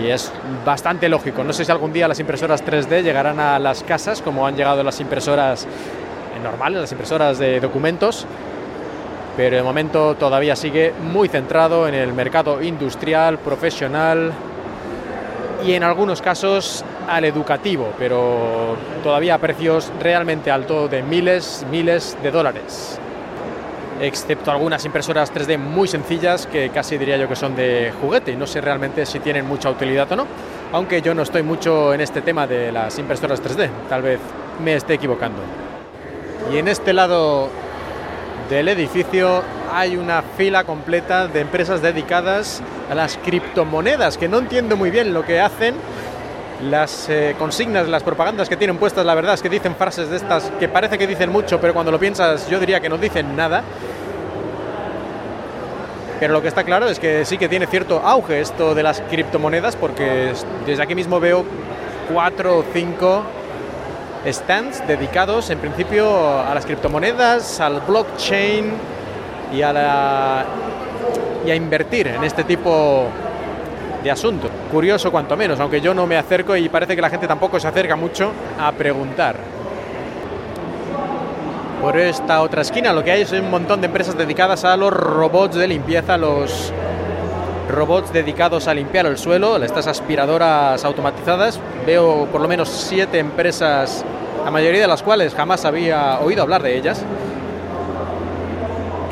[0.00, 0.32] Y es
[0.64, 1.44] bastante lógico.
[1.44, 4.82] No sé si algún día las impresoras 3D llegarán a las casas como han llegado
[4.82, 5.66] las impresoras
[6.42, 8.26] normales, las impresoras de documentos,
[9.36, 14.32] pero de momento todavía sigue muy centrado en el mercado industrial, profesional
[15.64, 22.16] y en algunos casos al educativo, pero todavía a precios realmente altos de miles, miles
[22.22, 22.98] de dólares.
[24.00, 28.36] Excepto algunas impresoras 3D muy sencillas que casi diría yo que son de juguete y
[28.36, 30.26] no sé realmente si tienen mucha utilidad o no,
[30.72, 34.18] aunque yo no estoy mucho en este tema de las impresoras 3D, tal vez
[34.62, 35.40] me esté equivocando.
[36.52, 37.48] Y en este lado
[38.48, 39.42] del edificio
[39.72, 45.14] hay una fila completa de empresas dedicadas a las criptomonedas, que no entiendo muy bien
[45.14, 45.74] lo que hacen.
[46.62, 50.16] Las eh, consignas, las propagandas que tienen puestas, la verdad es que dicen frases de
[50.16, 53.34] estas que parece que dicen mucho, pero cuando lo piensas yo diría que no dicen
[53.36, 53.62] nada.
[56.20, 59.00] Pero lo que está claro es que sí que tiene cierto auge esto de las
[59.00, 60.32] criptomonedas, porque
[60.64, 61.44] desde aquí mismo veo
[62.12, 63.24] cuatro o cinco
[64.26, 68.72] stands dedicados en principio a las criptomonedas, al blockchain
[69.52, 70.44] y a, la,
[71.46, 73.06] y a invertir en este tipo
[74.02, 74.50] de asuntos.
[74.70, 77.68] Curioso cuanto menos, aunque yo no me acerco y parece que la gente tampoco se
[77.68, 79.36] acerca mucho a preguntar.
[81.80, 84.90] Por esta otra esquina lo que hay es un montón de empresas dedicadas a los
[84.90, 86.72] robots de limpieza, los
[87.68, 91.60] robots dedicados a limpiar el suelo, estas aspiradoras automatizadas.
[91.86, 94.04] Veo por lo menos siete empresas,
[94.44, 97.02] la mayoría de las cuales jamás había oído hablar de ellas.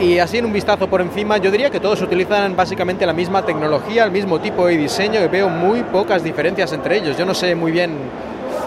[0.00, 3.44] Y así en un vistazo por encima, yo diría que todos utilizan básicamente la misma
[3.44, 7.16] tecnología, el mismo tipo de diseño y veo muy pocas diferencias entre ellos.
[7.16, 7.96] Yo no sé muy bien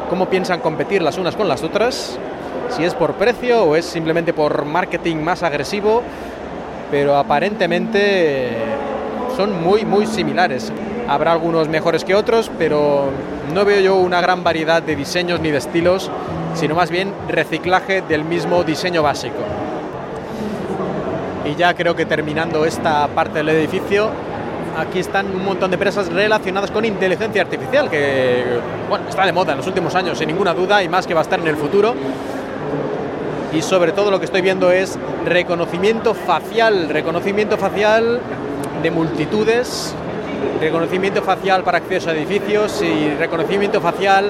[0.10, 2.18] cómo piensan competir las unas con las otras
[2.70, 6.02] si es por precio o es simplemente por marketing más agresivo,
[6.92, 8.52] pero aparentemente
[9.36, 10.72] son muy, muy similares.
[11.08, 13.10] Habrá algunos mejores que otros, pero
[13.54, 16.10] no veo yo una gran variedad de diseños ni de estilos,
[16.56, 19.38] sino más bien reciclaje del mismo diseño básico.
[21.46, 24.10] Y ya creo que terminando esta parte del edificio,
[24.78, 28.44] aquí están un montón de empresas relacionadas con inteligencia artificial, que
[28.90, 31.22] bueno, está de moda en los últimos años, sin ninguna duda, y más que va
[31.22, 31.94] a estar en el futuro
[33.56, 38.20] y sobre todo lo que estoy viendo es reconocimiento facial, reconocimiento facial
[38.86, 39.96] de multitudes,
[40.62, 44.30] reconocimiento facial para acceso a edificios y reconocimiento facial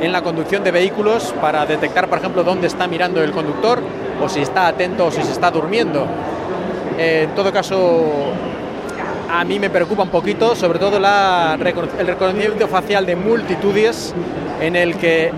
[0.00, 3.80] en la conducción de vehículos para detectar, por ejemplo, dónde está mirando el conductor
[4.22, 6.06] o si está atento o si se está durmiendo.
[6.96, 8.04] Eh, en todo caso,
[9.32, 14.14] a mí me preocupa un poquito, sobre todo la, el reconocimiento facial de multitudes
[14.60, 15.32] en el que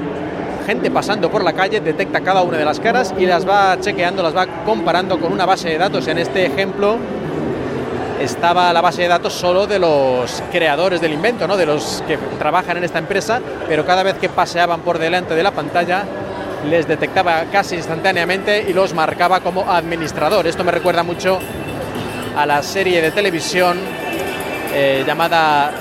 [0.66, 4.22] gente pasando por la calle detecta cada una de las caras y las va chequeando,
[4.22, 6.06] las va comparando con una base de datos.
[6.08, 6.98] En este ejemplo
[8.20, 11.56] estaba la base de datos solo de los creadores del invento, ¿no?
[11.56, 15.42] de los que trabajan en esta empresa, pero cada vez que paseaban por delante de
[15.42, 16.04] la pantalla
[16.68, 20.46] les detectaba casi instantáneamente y los marcaba como administrador.
[20.46, 21.38] Esto me recuerda mucho
[22.36, 23.78] a la serie de televisión
[24.74, 25.72] eh, llamada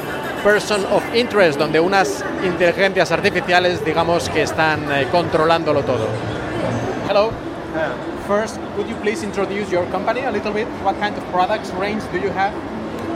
[0.43, 6.07] person of interest, donde unas inteligencias artificiales, digamos, que están eh, controlándolo todo.
[7.09, 7.31] Hello.
[8.29, 10.67] Uh, first, could you please introduce your company a little bit?
[10.83, 12.53] What kind of products range do you have?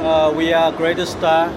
[0.03, 1.49] Uh, we are Great Star,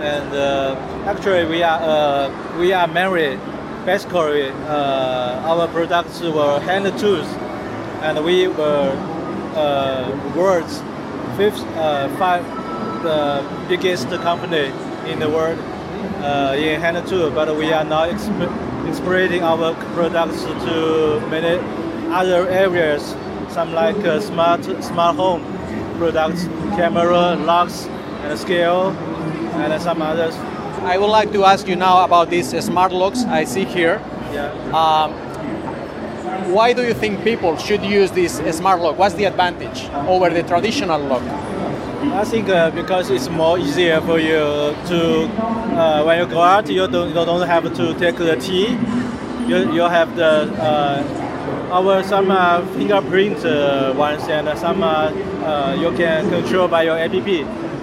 [0.00, 3.40] and uh, actually we are uh, we are married.
[3.84, 7.26] Basically, uh, our products were hand tools,
[8.02, 8.94] and we were
[9.56, 10.80] uh, world's
[11.36, 11.64] fifth,
[12.16, 12.44] five,
[13.02, 14.72] the biggest company
[15.10, 15.58] in the world
[16.22, 21.58] uh, in hand tool, but we are now exp- our products to many
[22.10, 23.14] other areas,
[23.48, 25.42] some like uh, smart smart home
[25.98, 26.44] products,
[26.76, 27.86] camera, locks,
[28.22, 30.34] and scale, and some others.
[30.82, 34.00] I would like to ask you now about these smart locks I see here.
[34.32, 34.50] Yeah.
[34.72, 35.12] Um,
[36.52, 38.98] why do you think people should use this smart lock?
[38.98, 41.22] What's the advantage over the traditional lock?
[42.02, 45.28] I think uh, because it's more easier for you to
[45.76, 48.68] uh, when you go out, you don't you don't have to take the key.
[49.46, 51.19] You, you have the uh,
[51.70, 57.12] our some uh, fingerprint uh, ones and some uh, you can control by your app.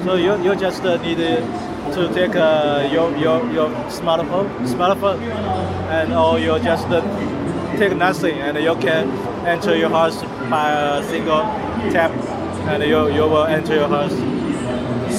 [0.03, 2.33] So you, you just need to take
[2.91, 5.19] your, your your smartphone smartphone
[5.89, 6.87] and or you just
[7.77, 9.09] take nothing and you can
[9.45, 11.41] enter your house by a single
[11.91, 12.11] tap
[12.67, 14.13] and you, you will enter your house.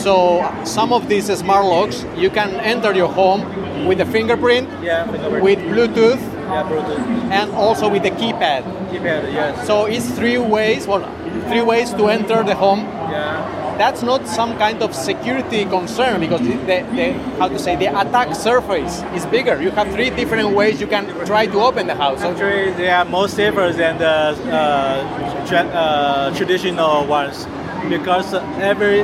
[0.03, 5.11] So some of these smart locks, you can enter your home with a fingerprint, yeah,
[5.11, 5.43] fingerprint.
[5.43, 8.63] with Bluetooth, yeah, Bluetooth, and also with the keypad.
[8.91, 9.67] Keypad, yes.
[9.67, 11.05] So it's three ways, well,
[11.49, 12.81] three ways to enter the home.
[12.81, 13.55] Yeah.
[13.79, 18.35] That's not some kind of security concern because the, the, how to say the attack
[18.35, 19.63] surface is bigger.
[19.63, 22.21] You have three different ways you can try to open the house.
[22.23, 27.47] Actually, they are more safer than the uh, tra uh, traditional ones
[27.89, 29.03] because every,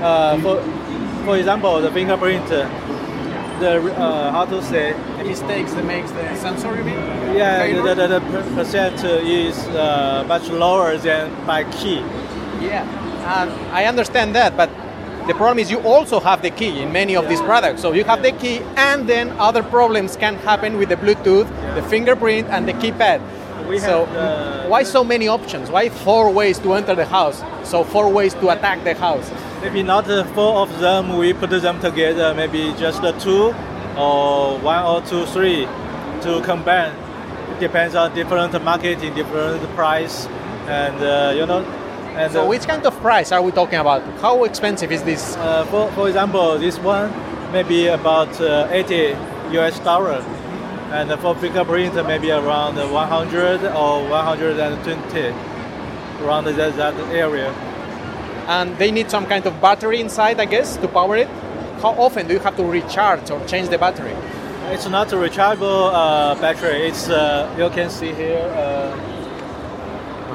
[0.00, 0.62] uh, for,
[1.26, 2.50] for example, the fingerprint,
[3.60, 4.94] the uh, how to say
[5.24, 6.76] mistakes that makes the sensor.
[6.76, 6.98] You mean?
[7.36, 8.20] Yeah, the, the, the,
[8.54, 12.00] percent is uh, much lower than by key.
[12.60, 12.84] Yeah,
[13.40, 14.70] and I understand that, but
[15.28, 17.82] the problem is you also have the key in many of these products.
[17.82, 21.82] So you have the key, and then other problems can happen with the Bluetooth, the
[21.82, 23.20] fingerprint, and the keypad.
[23.68, 25.70] we So, have uh, why so many options?
[25.70, 27.42] Why four ways to enter the house?
[27.62, 29.30] So four ways to attack the house.
[29.62, 31.16] Maybe not four of them.
[31.16, 32.34] We put them together.
[32.34, 33.54] Maybe just two,
[33.96, 35.66] or one or two, three,
[36.22, 36.92] to combine.
[37.52, 40.26] It depends on different marketing, different price,
[40.66, 41.64] and uh, you know.
[42.16, 44.02] And So uh, which kind of price are we talking about?
[44.20, 45.36] How expensive is this?
[45.36, 47.12] Uh, for, for example, this one
[47.52, 49.16] maybe about uh, 80
[49.58, 50.22] US dollar,
[50.92, 55.20] and for bigger fingerprint maybe around 100 or 120,
[56.22, 57.54] around that, that area.
[58.48, 61.28] And they need some kind of battery inside, I guess, to power it.
[61.82, 64.14] How often do you have to recharge or change the battery?
[64.72, 66.88] It's not a rechargeable uh, battery.
[66.88, 68.42] It's uh, you can see here.
[68.56, 68.96] Uh,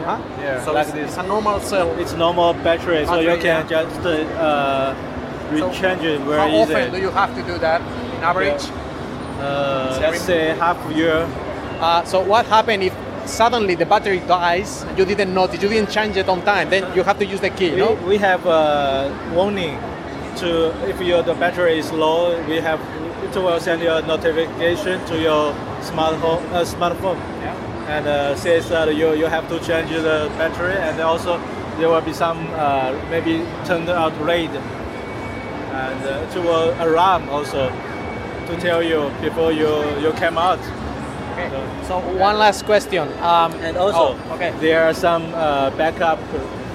[0.03, 0.17] Uh-huh.
[0.43, 1.09] yeah, So like it's, this.
[1.09, 1.89] it's a normal cell.
[2.01, 3.63] It's normal battery, so you can yeah.
[3.75, 4.93] just uh,
[5.49, 6.73] rechange it very How easy.
[6.75, 7.79] often do you have to do that
[8.15, 8.63] in average?
[9.39, 11.19] uh, let's say half a year.
[11.79, 12.93] Uh, so what happened if
[13.25, 16.93] suddenly the battery dies and you didn't notice, you didn't change it on time, then
[16.95, 17.93] you have to use the key, We, no?
[18.07, 19.77] we have a warning
[20.37, 22.41] to if your the battery is low.
[22.47, 22.79] We have
[23.23, 26.41] it will send you a notification to your smartphone.
[26.51, 27.17] Uh, smartphone.
[27.87, 31.37] And uh, says that you you have to change the battery, and also
[31.77, 37.69] there will be some uh, maybe turned out red, and uh, it will alarm also
[38.47, 39.67] to tell you before you
[39.99, 40.59] you came out.
[41.45, 41.87] Okay.
[41.87, 43.07] So- So one last question.
[43.21, 44.51] Um, and also oh, okay.
[44.59, 46.19] there are some uh, backup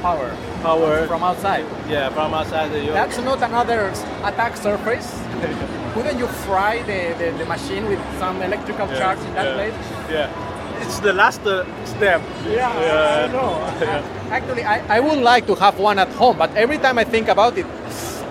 [0.02, 0.30] power
[0.62, 1.64] power from outside.
[1.88, 2.70] yeah from outside.
[2.74, 3.90] You, That's not another
[4.24, 5.08] attack surface.
[5.94, 9.54] Couldn't you fry the, the, the machine with some electrical Yeah, charge in that yeah,
[9.58, 9.74] place?
[10.10, 12.20] Yeah, it's the last uh, step.
[12.46, 13.50] Yeah, I know.
[13.80, 14.02] Yeah.
[14.30, 17.28] Actually, I, I would like to have one at home, but every time I think
[17.28, 17.66] about it,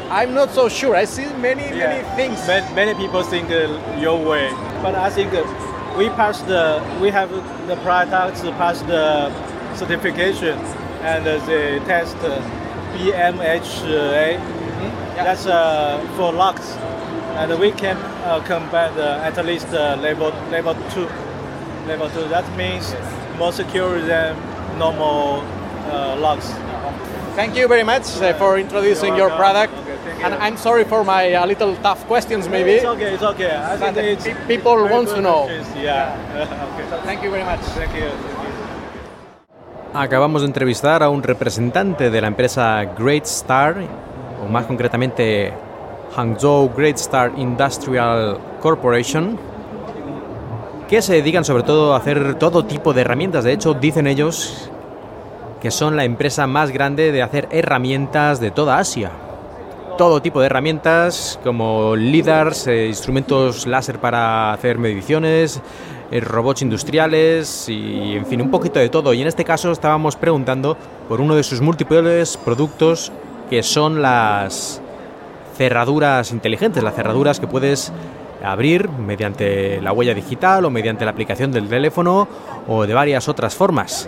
[0.10, 0.96] I'm not so sure.
[0.96, 2.38] I see many, many things.
[2.48, 3.68] Many, many people think uh,
[4.00, 4.52] your way,
[4.84, 5.44] but I think uh,
[5.98, 7.30] we passed the we have
[7.68, 9.32] the products pass the
[9.76, 10.58] certification
[11.02, 11.40] and the
[11.86, 12.40] test uh,
[12.94, 14.38] BMHA.
[14.38, 15.24] Yeah.
[15.24, 16.70] That's uh, for locks,
[17.40, 21.08] and we can uh, combine the, at least uh, level level two.
[21.88, 22.28] Level two.
[22.30, 22.94] That means
[23.38, 24.36] more secure than
[24.78, 25.42] normal
[25.90, 26.48] uh, locks.
[27.36, 29.74] Thank you very much uh, for introducing your product.
[30.24, 32.72] And I'm sorry for my uh, little tough questions, maybe.
[32.72, 33.14] It's okay.
[33.14, 33.52] It's okay.
[33.56, 35.46] I think But it's pe- people want to know.
[35.46, 36.16] questions, Yeah.
[36.34, 37.06] okay.
[37.06, 37.60] Thank you very much.
[37.78, 38.10] Thank you.
[38.10, 38.48] Thank you.
[39.94, 43.76] Acabamos de entrevistar a un representante de la empresa Great Star,
[44.44, 45.54] o más concretamente
[46.16, 49.38] Hangzhou Great Star Industrial Corporation,
[50.90, 53.44] que se dedican sobre todo a hacer todo tipo de herramientas.
[53.44, 54.70] De hecho, dicen ellos
[55.62, 59.12] que son la empresa más grande de hacer herramientas de toda Asia.
[59.98, 65.60] Todo tipo de herramientas como LIDARs, eh, instrumentos láser para hacer mediciones,
[66.12, 69.16] eh, robots industriales y en fin, un poquito de todo.
[69.16, 70.78] Y en este caso estábamos preguntando
[71.10, 73.12] por uno de sus múltiples productos
[73.50, 74.82] que son las
[75.58, 77.92] cerraduras inteligentes, las cerraduras que puedes
[78.44, 82.28] abrir mediante la huella digital o mediante la aplicación del teléfono
[82.68, 84.08] o de varias otras formas.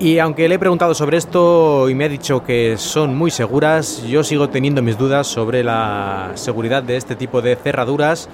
[0.00, 4.02] Y aunque le he preguntado sobre esto y me ha dicho que son muy seguras,
[4.04, 8.26] yo sigo teniendo mis dudas sobre la seguridad de este tipo de cerraduras,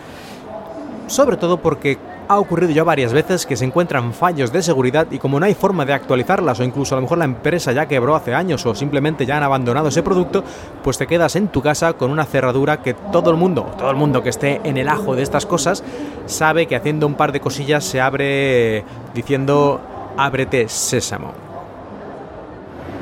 [1.08, 1.98] sobre todo porque
[2.28, 5.54] ha ocurrido ya varias veces que se encuentran fallos de seguridad y como no hay
[5.54, 8.72] forma de actualizarlas o incluso a lo mejor la empresa ya quebró hace años o
[8.76, 10.44] simplemente ya han abandonado ese producto,
[10.84, 13.96] pues te quedas en tu casa con una cerradura que todo el mundo, todo el
[13.96, 15.82] mundo que esté en el ajo de estas cosas,
[16.26, 19.80] sabe que haciendo un par de cosillas se abre diciendo
[20.16, 21.45] ábrete sésamo.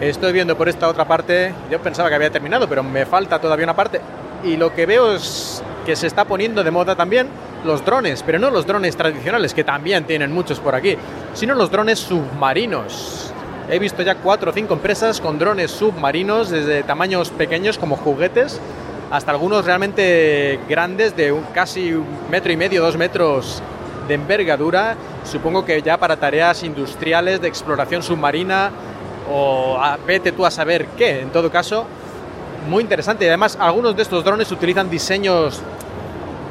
[0.01, 3.65] Estoy viendo por esta otra parte, yo pensaba que había terminado, pero me falta todavía
[3.65, 4.01] una parte.
[4.43, 7.29] Y lo que veo es que se está poniendo de moda también
[7.65, 10.97] los drones, pero no los drones tradicionales, que también tienen muchos por aquí,
[11.33, 13.33] sino los drones submarinos.
[13.71, 18.61] He visto ya cuatro o cinco empresas con drones submarinos, desde tamaños pequeños como juguetes,
[19.11, 23.63] hasta algunos realmente grandes de un, casi un metro y medio, dos metros
[24.09, 28.71] de envergadura, supongo que ya para tareas industriales de exploración submarina
[29.31, 31.87] o a- vete tú a saber qué, en todo caso,
[32.69, 33.25] muy interesante.
[33.25, 35.61] Y además, algunos de estos drones utilizan diseños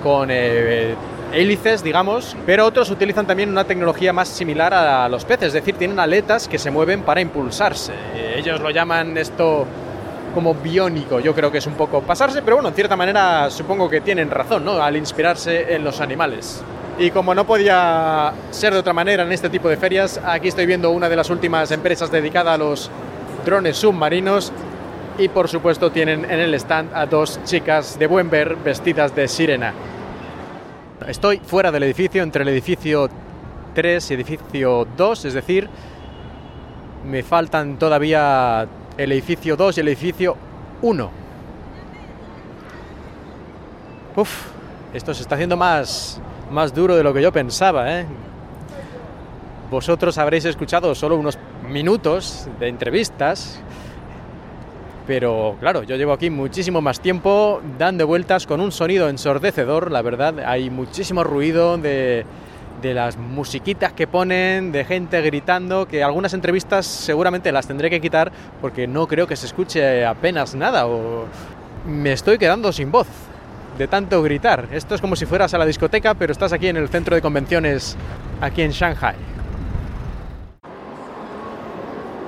[0.04, 0.96] con eh,
[1.32, 5.76] hélices, digamos, pero otros utilizan también una tecnología más similar a los peces, es decir,
[5.76, 7.94] tienen aletas que se mueven para impulsarse.
[8.16, 9.66] Eh, Ellos lo llaman esto
[10.34, 13.88] como biónico, yo creo que es un poco pasarse, pero bueno, en cierta manera supongo
[13.90, 14.74] que tienen razón, ¿no?
[14.82, 16.64] Al inspirarse en los animales.
[16.98, 20.68] Y como no podía ser de otra manera en este tipo de ferias, aquí estoy
[20.68, 22.92] viendo una de las últimas empresas dedicada a los
[23.46, 24.52] drones submarinos
[25.18, 29.28] y por supuesto tienen en el stand a dos chicas de buen ver vestidas de
[29.28, 29.74] sirena.
[31.08, 33.10] Estoy fuera del edificio, entre el edificio
[33.74, 35.70] 3 y edificio 2, es decir,
[37.06, 38.68] me faltan todavía
[38.98, 40.38] el edificio 2 y el edificio
[40.84, 41.12] 1.
[44.16, 44.46] Uf,
[44.94, 46.22] esto se está haciendo más,
[46.52, 48.06] más duro de lo que yo pensaba, ¿eh?
[49.72, 51.38] Vosotros habréis escuchado solo unos
[51.68, 53.60] minutos de entrevistas,
[55.08, 60.02] pero claro, yo llevo aquí muchísimo más tiempo dando vueltas con un sonido ensordecedor, la
[60.02, 62.24] verdad, hay muchísimo ruido de,
[62.84, 68.00] de las musiquitas que ponen, de gente gritando, que algunas entrevistas seguramente las tendré que
[68.00, 68.32] quitar
[68.62, 71.26] porque no creo que se escuche apenas nada o
[71.88, 73.08] me estoy quedando sin voz
[73.78, 74.68] de tanto gritar.
[74.72, 77.22] Esto es como si fueras a la discoteca, pero estás aquí en el centro de
[77.22, 77.96] convenciones,
[78.42, 79.16] aquí en Shanghai.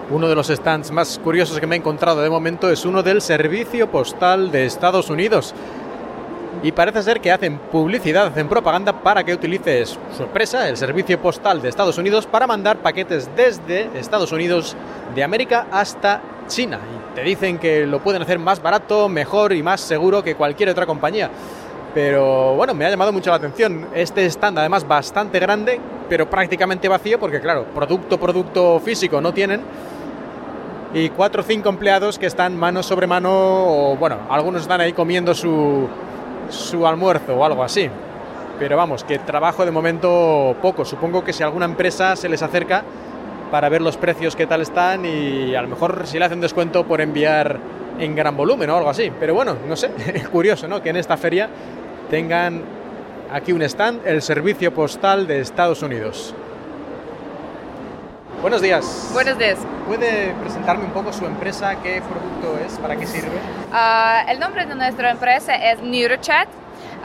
[0.10, 3.22] Uno de los stands más curiosos que me he encontrado de momento es uno del
[3.22, 5.56] Servicio Postal de Estados Unidos.
[6.64, 11.20] Y parece ser que hacen publicidad, hacen propaganda para que utilices su empresa, el Servicio
[11.22, 14.76] Postal de Estados Unidos, para mandar paquetes desde Estados Unidos
[15.14, 16.80] de América hasta China.
[16.80, 20.70] Y te dicen que lo pueden hacer más barato, mejor y más seguro que cualquier
[20.70, 21.30] otra compañía.
[21.94, 25.80] Pero bueno, me ha llamado mucho la atención este stand, además bastante grande,
[26.10, 29.62] pero prácticamente vacío, porque claro, producto, producto físico no tienen
[30.94, 34.94] y cuatro o cinco empleados que están mano sobre mano, o bueno, algunos están ahí
[34.94, 35.88] comiendo su,
[36.50, 37.90] su almuerzo o algo así.
[38.60, 40.86] Pero vamos, que trabajo de momento poco.
[40.86, 42.84] Supongo que si alguna empresa se les acerca
[43.52, 46.86] para ver los precios que tal están y a lo mejor si le hacen descuento
[46.86, 47.60] por enviar
[48.00, 49.12] en gran volumen o algo así.
[49.20, 49.92] Pero bueno, no sé,
[50.32, 50.82] curioso, ¿no?
[50.82, 51.50] Que en esta feria
[52.10, 52.62] tengan
[53.32, 56.34] aquí un stand, el Servicio Postal de Estados Unidos.
[58.46, 59.10] Buenos días.
[59.12, 59.58] Buenos días.
[59.88, 61.82] ¿Puede presentarme un poco su empresa?
[61.82, 62.78] ¿Qué producto es?
[62.78, 63.40] ¿Para qué sirve?
[63.72, 66.48] Uh, el nombre de nuestra empresa es NeuroChat.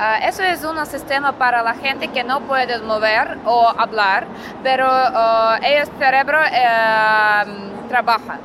[0.00, 4.26] Uh, eso es un sistema para la gente que no puede mover o hablar,
[4.62, 6.38] pero uh, ellos cerebro
[7.86, 8.38] trabaja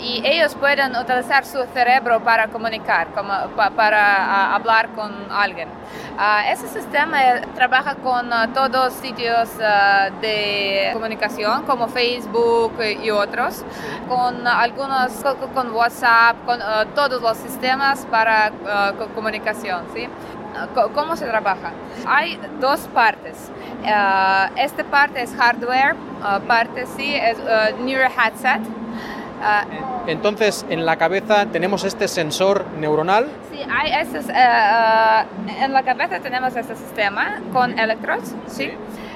[0.00, 3.32] y ellos pueden utilizar su cerebro para comunicar, como,
[3.76, 5.68] para hablar con alguien.
[6.50, 7.18] ese sistema
[7.54, 9.50] trabaja con todos sitios
[10.20, 12.72] de comunicación como Facebook
[13.04, 13.62] y otros,
[14.08, 15.12] con algunos,
[15.54, 16.58] con, WhatsApp, con
[16.94, 18.50] todos los sistemas para
[19.14, 19.84] comunicación.
[19.94, 20.08] ¿sí?
[20.94, 21.72] ¿Cómo se trabaja?
[22.06, 23.50] Hay dos partes.
[23.82, 28.60] Uh, esta parte es hardware, uh, parte sí es uh, Neuro Headset.
[30.06, 33.28] Entonces, en la cabeza tenemos este sensor neuronal.
[33.50, 34.20] Sí, hay este,
[35.64, 38.70] en la cabeza tenemos este sistema con electrodos, ¿sí?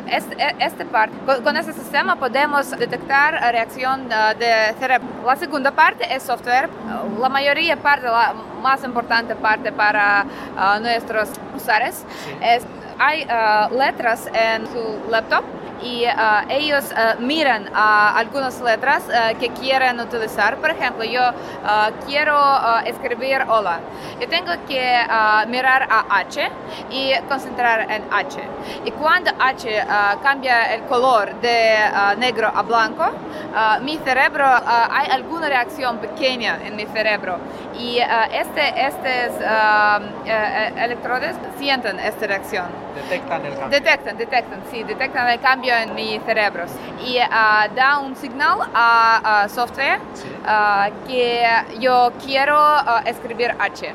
[0.09, 5.09] Este, este parte, con, este sistema podemos detectar reacción de cerebro.
[5.25, 6.69] La segunda parte es software.
[7.21, 10.25] La mayoría parte, la más importante parte para
[10.81, 12.05] nuestros usuarios
[12.41, 12.65] es
[12.99, 15.45] hay uh, letras en su laptop
[15.83, 19.05] y uh, ellos uh, miran algunas letras
[19.39, 20.57] que quieren utilizar.
[20.57, 21.21] Por ejemplo, yo
[22.07, 22.39] quiero
[22.85, 23.81] escribir hola.
[24.21, 24.99] Yo tengo que
[25.49, 26.49] mirar a H
[26.91, 28.41] y concentrar en H.
[28.85, 29.85] Y cuando H
[30.23, 31.77] cambia el color de
[32.19, 33.11] negro a blanco,
[33.83, 37.39] mi cerebro, hay alguna reacción pequeña en mi cerebro.
[37.79, 37.99] Y
[38.33, 39.43] este, estos
[40.77, 42.67] electrodos sienten esta reacción.
[42.95, 43.69] Detectan el cambio.
[43.69, 46.65] Detectan, detectan, sí, detectan el cambio en mi cerebro.
[47.05, 51.45] Y uh, da un signal a, a software uh, que
[51.79, 53.93] yo quiero uh, escribir H.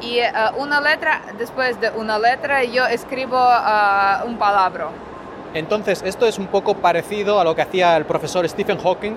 [0.00, 0.20] Y
[0.58, 3.38] una letra, después de una letra, yo escribo
[4.26, 4.88] un palabra.
[5.54, 9.16] Entonces, esto es un poco parecido a lo que hacía el profesor Stephen Hawking,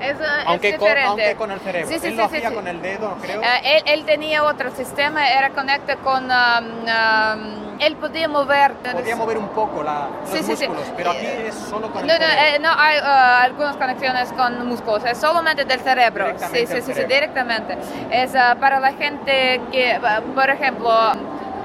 [0.00, 0.16] es,
[0.46, 1.88] aunque, con, aunque, con, el cerebro.
[1.88, 3.42] Sí, sí, él sí, lo hacía con el dedo, creo.
[3.64, 6.24] Él, él, tenía otro sistema, era conectado con...
[6.24, 8.74] Um, um, él podía mover.
[8.74, 10.92] Podía mover un poco la, los sí, sí, músculos, sí.
[10.96, 12.56] pero aquí es solo con no, el no, cerebro.
[12.56, 16.26] eh, no, hay uh, algunas conexiones con músculos, es solamente del cerebro.
[16.52, 17.78] Sí, sí, sí, sí, directamente.
[18.10, 20.90] Es uh, para la gente que, uh, por ejemplo,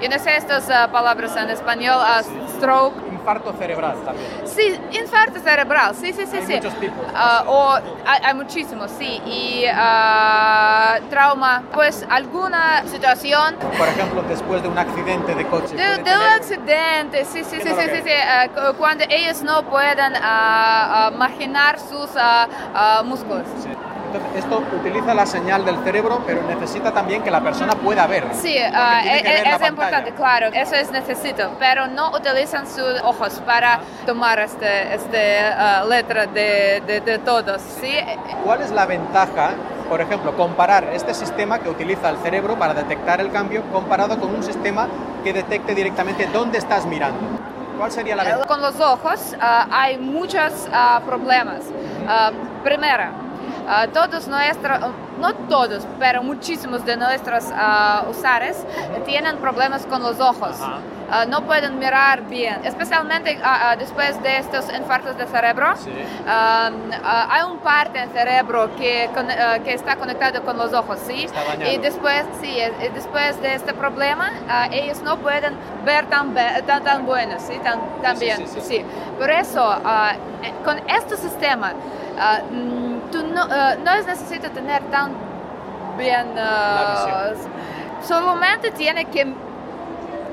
[0.02, 3.15] yo no sé estas uh, palabras en español, uh, stroke.
[3.26, 4.28] Infarto cerebral también.
[4.46, 6.38] Sí, infarto cerebral, sí, sí, sí.
[6.38, 6.54] Hay sí.
[6.58, 7.06] muchos tipos.
[7.16, 7.74] Ah, o
[8.06, 9.20] hay, hay muchísimos, sí.
[9.26, 15.76] Y ah, trauma, pues alguna situación Por ejemplo, después de un accidente de coche.
[15.76, 18.12] de, de un accidente, sí, sí, sí, sí, sí, sí,
[18.54, 20.14] cu- cuando ellos no pueden
[21.18, 22.12] marginar sus
[23.06, 23.42] músculos.
[23.64, 23.70] Sí.
[24.16, 28.24] Entonces, esto utiliza la señal del cerebro, pero necesita también que la persona pueda ver.
[28.34, 32.12] Sí, Porque ah, tiene e- que ver es importante, claro, eso es necesito, pero no
[32.12, 37.94] utilizan sus ojos para tomar este, este ah, letra de, de, de todos, ¿sí?
[38.44, 39.52] ¿Cuál es la ventaja,
[39.90, 44.34] por ejemplo, comparar este sistema que utiliza el cerebro para detectar el cambio comparado con
[44.34, 44.88] un sistema
[45.24, 47.20] que detecte directamente dónde estás mirando?
[47.78, 48.48] ¿Cuál sería la ventaja?
[48.48, 50.54] Con los ojos hay muchos
[51.06, 51.60] problemas.
[53.66, 54.80] Primero, todos nuestros,
[55.20, 57.46] no todos, pero muchísimos de nuestros
[58.10, 58.58] usuarios
[59.06, 60.58] tienen problemas con los ojos.
[61.10, 65.74] Ah, no pueden mirar bien, especialmente ah, ah, después de estos infartos de cerebro.
[66.26, 69.10] hay un parte del cerebro que,
[69.64, 71.28] que, está conectado con los ojos, ¿sí?
[71.72, 72.58] Y después, sí,
[72.94, 74.32] después de este problema,
[74.72, 75.56] ellos no pueden
[75.86, 76.34] ver tan,
[76.66, 77.60] tan, tan bueno, ¿sí?
[77.64, 78.84] Tan, bien, sí,
[79.20, 81.74] Por eso, eh, con este sistema,
[82.52, 82.75] mm,
[83.36, 85.12] no, no es necesario tener tan
[85.98, 86.28] bien...
[88.02, 89.34] solamente tiene que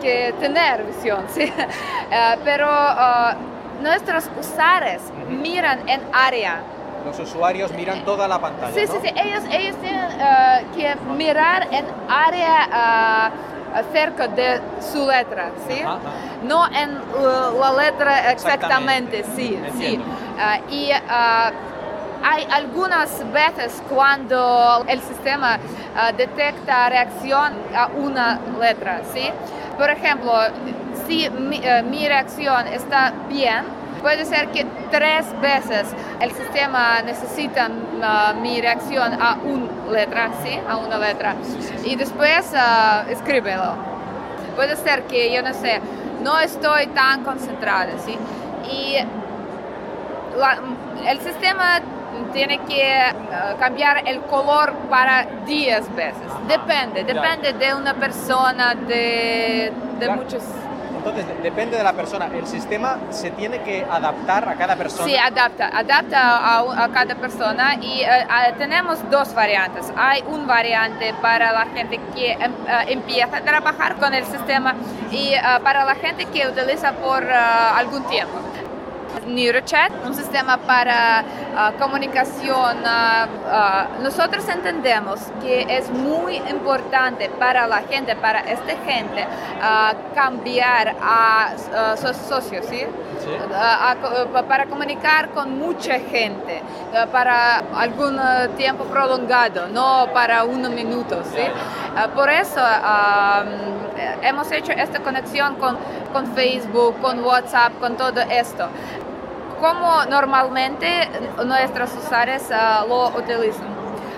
[0.02, 1.42] que tener visión, ¿sí?
[1.44, 6.60] Eh, pero uh, nuestros usuarios miran en área.
[7.06, 8.74] Los usuarios miran toda la pantalla.
[8.74, 9.08] Sí, sí, sí.
[9.16, 15.82] Ellos, ellos tienen uh, que mirar en área uh, cerca de su letra, ¿sí?
[16.44, 16.98] No en
[17.58, 19.98] la letra exactamente, sí, sí.
[20.68, 20.90] y
[22.24, 25.58] hay algunas veces cuando el sistema
[26.16, 29.28] detecta reacción a una letra, ¿sí?
[29.76, 30.32] Por ejemplo,
[31.06, 33.64] si eh, mi, reacción está bien,
[34.00, 40.58] puede ser que tres veces el sistema necesita uh, mi reacción a una letra, ¿sí?
[40.68, 41.34] A una letra.
[41.84, 43.74] Y después uh, escríbelo.
[44.56, 45.80] Puede ser que, yo no sé,
[46.22, 48.16] no estoy tan concentrada, ¿sí?
[48.70, 48.96] Y
[51.06, 51.80] el sistema
[52.32, 56.22] tiene que uh, cambiar el color para 10 veces.
[56.48, 60.42] Depende, depende de una persona, de, de muchos...
[61.04, 62.28] Entonces, depende de la persona.
[62.32, 65.04] El sistema se tiene que adaptar a cada persona.
[65.04, 69.92] Sí, adapta, adapta a, a cada persona y uh, tenemos dos variantes.
[69.96, 74.76] Hay un variante para la gente que em, uh, empieza a trabajar con el sistema
[75.10, 78.38] y para la gente que utiliza por algún tiempo.
[79.26, 82.78] NeuroChat, un sistema para uh, comunicación.
[82.78, 89.26] Uh, uh, nosotros entendemos que es muy importante para la gente, para esta gente,
[90.14, 91.52] cambiar a
[91.96, 92.84] sus socios, ¿sí?
[94.48, 96.62] para comunicar con mucha gente,
[97.12, 98.18] para algún
[98.56, 101.26] tiempo prolongado, no para unos minutos.
[101.32, 101.42] ¿sí?
[102.14, 102.60] por eso
[104.22, 105.76] hemos hecho esta conexión con,
[106.12, 108.68] con Facebook, con WhatsApp, con todo esto
[109.62, 111.08] como normalmente
[111.46, 113.68] nuestros usuarios uh, lo utilizan.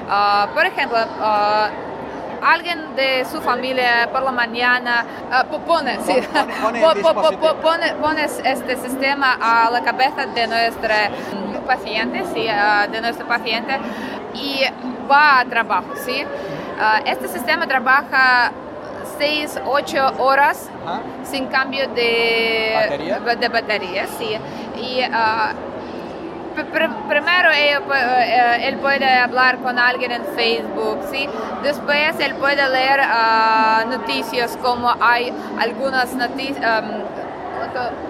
[0.09, 5.05] Uh, por ejemplo, uh, alguien de su familia por la mañana
[5.67, 6.15] pone, sí,
[7.63, 10.95] pone, pone, este sistema a la cabeza de nuestro
[11.67, 12.47] paciente, sí,
[12.91, 13.79] de nuestro paciente
[14.35, 14.63] y
[15.11, 16.23] va a trabajo, sí.
[17.07, 18.53] este sistema trabaja
[19.19, 20.69] 6, 8 horas
[21.25, 24.37] sin cambio de batería, de batería sí.
[24.77, 25.75] Y uh,
[27.09, 31.29] primero él, eh, él, puede hablar con alguien en Facebook, ¿sí?
[31.63, 36.83] Después él puede leer uh, noticias como hay algunas noticias.
[36.83, 37.25] Um,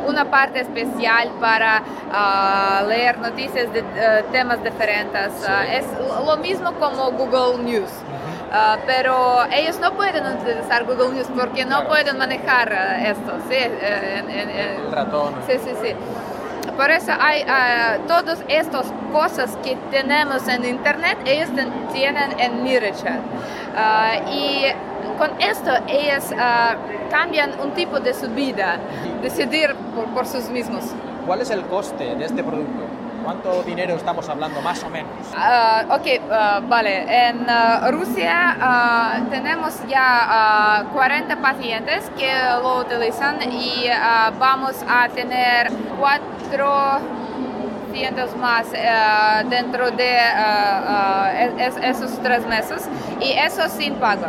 [0.06, 5.32] una parte especial para uh, leer noticias de uh, temas diferentes.
[5.42, 5.86] Uh, es
[6.26, 7.90] lo mismo como Google News.
[8.54, 13.56] Uh, pero ellos no pueden utilizar Google News porque no pueden manejar uh, esto, ¿sí?
[13.56, 15.34] Uh, en, en, el ratón.
[15.48, 15.88] Sí, sí, sí.
[16.76, 17.44] Por eso hay
[18.06, 21.48] todas estas cosas que tenemos en Internet, ellos
[21.92, 23.20] tienen en MiraChat.
[24.32, 24.66] y
[25.18, 26.24] con esto ellos
[27.10, 28.78] cambian un tipo de su vida,
[29.22, 30.84] decidir por, por sus mismos.
[31.26, 32.93] ¿Cuál es el coste de este producto?
[33.24, 35.10] ¿Cuánto dinero estamos hablando más o menos?
[35.32, 37.28] Uh, ok, uh, vale.
[37.28, 38.54] En uh, Rusia
[39.30, 42.30] tenemos ya 40 pacientes que
[42.62, 43.86] lo utilizan y
[44.38, 48.66] vamos a tener 400 más
[49.48, 50.18] dentro de
[51.82, 52.86] esos tres meses
[53.20, 54.26] y eso sin pago.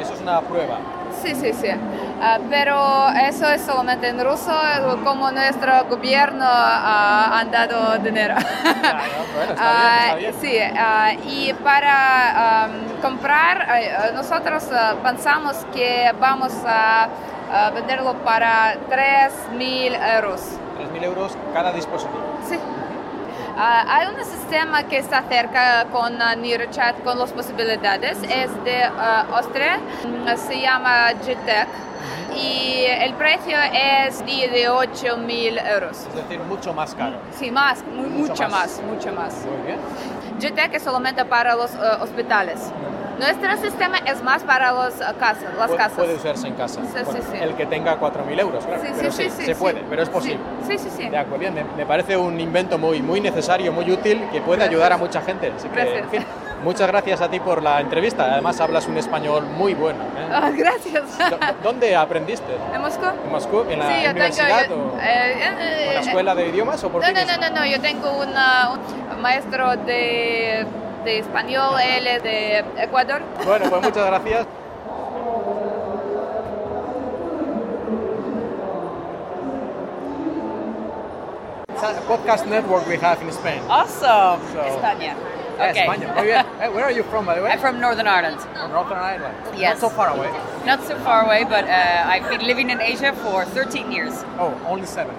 [0.00, 0.78] eso es una prueba.
[1.22, 1.68] Sí, sí, sí.
[2.16, 4.52] Uh, pero eso es solamente en ruso,
[5.04, 8.34] como nuestro gobierno uh, han dado dinero.
[9.34, 11.20] bueno, está bien, está bien.
[11.20, 13.68] Sí, y para um, comprar,
[14.14, 14.64] nosotros
[15.02, 17.08] pensamos que vamos a
[17.74, 20.40] venderlo para 3.000 euros.
[20.94, 22.22] 3.000 euros cada dispositivo.
[22.48, 22.56] Sí.
[23.56, 28.86] Uh, hay un sistema que está cerca con uh, NeuroChat con las posibilidades, es de
[28.86, 29.80] uh, Austria,
[30.36, 31.66] se llama GTEC
[32.36, 36.06] y el precio es de 8 mil euros.
[36.08, 37.16] Es decir, mucho más caro.
[37.38, 38.50] Sí, más, mucho, más.
[38.50, 39.34] más, mucho más.
[39.44, 39.78] Muy bien.
[40.38, 41.70] GTEC es solamente para los
[42.00, 42.70] hospitales.
[43.18, 45.92] Nuestro sistema es más para los uh, casas, las Pu- casas.
[45.98, 46.80] Puede usarse en casa.
[46.82, 47.38] Sí, Bueno, sí, sí.
[47.40, 48.82] El que tenga 4.000 euros, claro.
[48.96, 50.38] Pero sí, se puede, pero es posible.
[50.66, 51.08] Sí, sí, sí.
[51.08, 54.64] De acuerdo, bien, me, me parece un invento muy, muy necesario, muy útil, que puede
[54.64, 55.50] ayudar a mucha gente.
[55.56, 56.02] Así que, Gracias.
[56.02, 56.24] en fin,
[56.62, 58.32] muchas gracias a ti por la entrevista.
[58.32, 60.00] Además, hablas un español muy bueno.
[60.02, 60.28] ¿eh?
[60.30, 61.04] Ah, gracias.
[61.62, 62.52] ¿Dónde aprendiste?
[62.74, 63.06] ¿En Moscú?
[63.24, 63.64] ¿En Moscú?
[63.70, 64.92] ¿En la yo universidad tengo.
[64.94, 67.60] o, eh, eh, en eh, la escuela de idiomas o por No, no, no, no,
[67.60, 68.72] no, yo tengo una-
[69.14, 70.66] un maestro de,
[71.06, 73.22] de español, él es de Ecuador.
[73.46, 74.46] Bueno, pues muchas gracias.
[81.68, 83.62] It's a podcast network we have in Spain.
[83.68, 84.40] Awesome.
[84.52, 85.14] So- España.
[85.58, 85.86] Yeah, Okay.
[85.86, 86.14] España.
[86.16, 86.44] Muy bien.
[86.60, 87.50] Eh, where are you from, by the way?
[87.50, 88.40] I'm from Northern Ireland.
[88.40, 89.34] From Northern Ireland.
[89.56, 89.80] Yes.
[89.80, 90.30] Not so far away.
[90.66, 94.12] Not so far away, but uh, I've been living in Asia for 13 years.
[94.38, 95.14] Oh, only seven.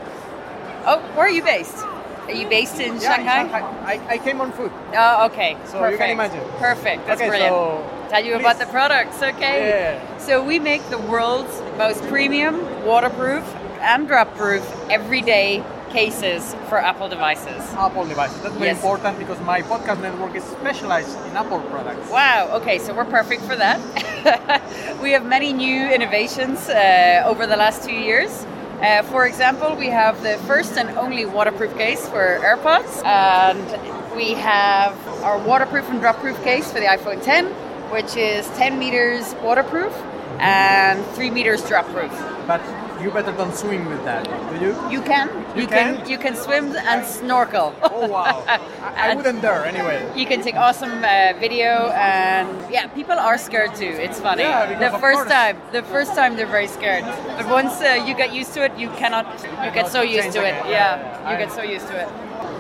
[0.86, 1.84] Oh, where are you based?
[2.28, 3.62] Are you based in Yeah, in Shanghai?
[3.86, 4.72] I, I came on foot.
[4.94, 5.56] Oh, okay.
[5.66, 5.92] So Perfect.
[5.92, 6.44] you can imagine.
[6.60, 7.06] Perfect.
[7.08, 7.54] That's Okay, brilliant.
[7.56, 9.70] so Tell you about the products, okay?
[9.70, 10.18] Yeah.
[10.18, 12.56] So we make the world's most premium,
[12.86, 13.44] waterproof,
[13.82, 17.62] and drop-proof everyday cases for Apple devices.
[17.76, 18.42] Apple devices.
[18.42, 18.78] That's very Yes.
[18.78, 22.10] important because my podcast network is specialized in Apple products.
[22.10, 23.80] Wow, okay, so we're perfect for that.
[25.02, 28.46] we have many new innovations uh, over the last two years.
[28.82, 34.34] Uh, for example, we have the first and only waterproof case for AirPods, and we
[34.34, 37.48] have our waterproof and drop-proof case for the iPhone 10,
[37.92, 39.92] which is 10 meters waterproof
[40.40, 42.12] and 3 meters drop-proof.
[42.46, 42.62] But
[43.02, 44.74] you better don't swim with that, do you?
[44.90, 45.98] You can, You you can?
[45.98, 47.76] can, you can swim and snorkel.
[47.84, 48.44] Oh wow!
[48.48, 50.12] I, I wouldn't dare anyway.
[50.16, 53.94] You can take awesome uh, video, and yeah, people are scared too.
[54.06, 54.44] It's funny.
[54.44, 57.04] Yeah, the first time, the first time they're very scared,
[57.38, 59.26] but once uh, you get used to it, you cannot.
[59.64, 60.56] You get so used to it.
[60.60, 60.70] Again.
[60.70, 62.10] Yeah, you get so used to it.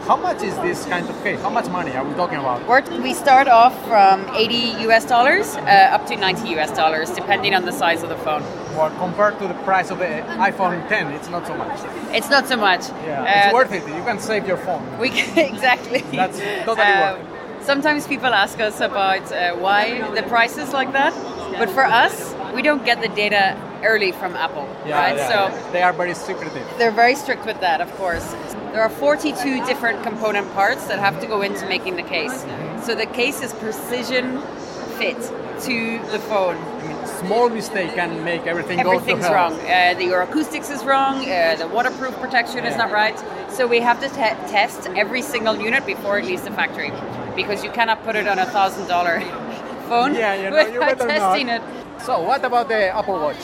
[0.07, 1.41] How much is this kind of case?
[1.41, 2.63] How much money are we talking about?
[3.01, 7.65] We start off from 80 US dollars uh, up to 90 US dollars, depending on
[7.65, 8.43] the size of the phone.
[8.77, 11.79] Well, compared to the price of the iPhone 10, it's not so much.
[12.13, 12.89] It's not so much.
[12.89, 13.83] Yeah, Uh, it's worth it.
[13.87, 14.83] You can save your phone.
[14.99, 16.01] We can, exactly.
[16.11, 17.27] That's totally worth Um,
[17.61, 19.81] Sometimes people ask us about uh, why
[20.15, 21.13] the price is like that,
[21.59, 25.17] but for us, we don't get the data early from Apple, Yeah, right?
[25.17, 25.71] yeah, so yeah.
[25.73, 26.65] they are very secretive.
[26.77, 28.25] they're very strict with that, of course.
[28.71, 32.45] There are 42 different component parts that have to go into making the case.
[32.85, 34.25] So the case is precision
[34.99, 35.19] fit
[35.67, 35.75] to
[36.13, 36.57] the phone.
[37.07, 39.51] Small mistake can make everything go Everything's to hell.
[39.51, 39.53] wrong.
[39.61, 41.15] Uh, the, your acoustics is wrong.
[41.29, 43.17] Uh, the waterproof protection is not right.
[43.51, 46.91] So we have to te- test every single unit before it leaves the factory,
[47.35, 49.19] because you cannot put it on a thousand dollar
[49.89, 51.61] phone Yeah, you know, without testing not.
[51.61, 52.03] it.
[52.03, 53.37] So, what about the Apple Watch?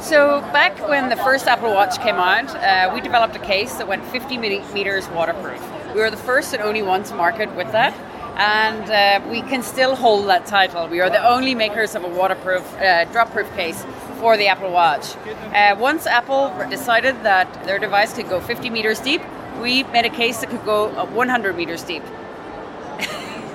[0.00, 3.88] So back when the first Apple Watch came out, uh, we developed a case that
[3.88, 5.60] went 50 meters waterproof.
[5.92, 7.92] We were the first and only one to market with that.
[8.38, 10.86] And uh, we can still hold that title.
[10.86, 13.84] We are the only makers of a waterproof, uh, drop-proof case
[14.20, 15.16] for the Apple Watch.
[15.52, 19.22] Uh, once Apple decided that their device could go 50 meters deep,
[19.60, 22.04] we made a case that could go uh, 100 meters deep.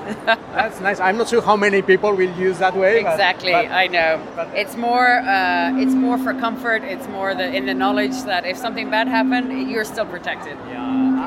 [0.25, 0.99] That's nice.
[0.99, 2.99] I'm not sure how many people will use that way.
[2.99, 4.21] Exactly, but- I know.
[4.55, 6.83] It's more, uh, it's more for comfort.
[6.83, 10.57] It's more the, in the knowledge that if something bad happened, you're still protected.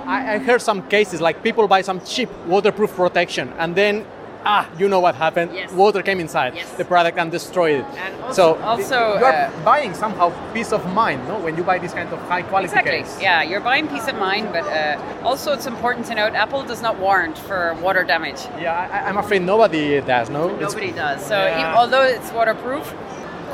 [0.07, 4.07] I, I heard some cases like people buy some cheap waterproof protection and then
[4.49, 5.73] ah you know what happened Yes.
[5.73, 6.71] water came inside Yes.
[6.81, 10.73] the product and destroyed it And also- so also, you are uh, buying somehow peace
[10.79, 12.93] of mind no when you buy this kind of high quality Exactly.
[13.03, 16.63] case Yeah, you're buying peace of mind, but uh, also it's important to note Apple
[16.73, 18.41] does not warrant for water damage.
[18.67, 19.85] yeah I, i'm afraid nobody
[20.15, 21.19] does no It's- Nobody does.
[21.33, 21.61] So Yeah.
[21.61, 22.85] e- although it's waterproof,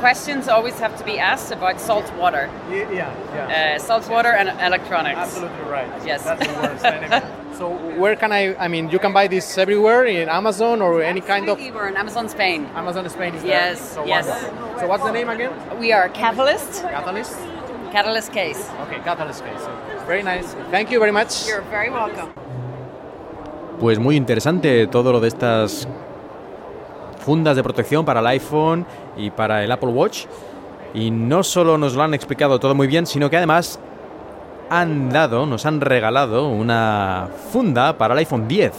[0.07, 3.75] questions always have to be asked about salt water, yeah yeah, yeah.
[3.75, 5.17] uh, salt water and electronics.
[5.25, 6.19] absolutely right Yes.
[6.27, 7.21] that's the worst anyway.
[7.59, 7.65] so
[8.01, 11.45] where can i i mean you can buy this everywhere in amazon or any kind
[11.47, 12.59] of Absolutely, We're in Amazon Spain.
[12.81, 13.51] amazon spain is there?
[13.59, 14.25] Yes, so yes.
[14.27, 14.79] wonderful.
[14.79, 15.51] so what's the name again
[15.83, 17.35] We are Catalyst, catalyst
[17.95, 18.61] Catalyst Case.
[18.83, 19.71] okay catalyst case so
[20.11, 22.29] very nice thank you very much You're very welcome.
[23.79, 25.87] Pues muy interesante todo lo de estas
[27.25, 28.85] fundas de protección para el iPhone
[29.17, 30.25] y para el Apple Watch.
[30.93, 33.79] Y no solo nos lo han explicado todo muy bien, sino que además
[34.69, 38.71] han dado, nos han regalado una funda para el iPhone 10,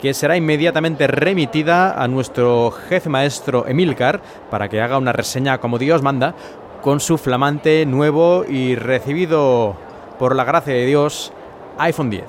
[0.00, 4.20] que será inmediatamente remitida a nuestro jefe maestro Emilcar
[4.50, 6.34] para que haga una reseña como Dios manda
[6.82, 9.76] con su flamante nuevo y recibido
[10.18, 11.32] por la gracia de Dios
[11.78, 12.24] iPhone 10.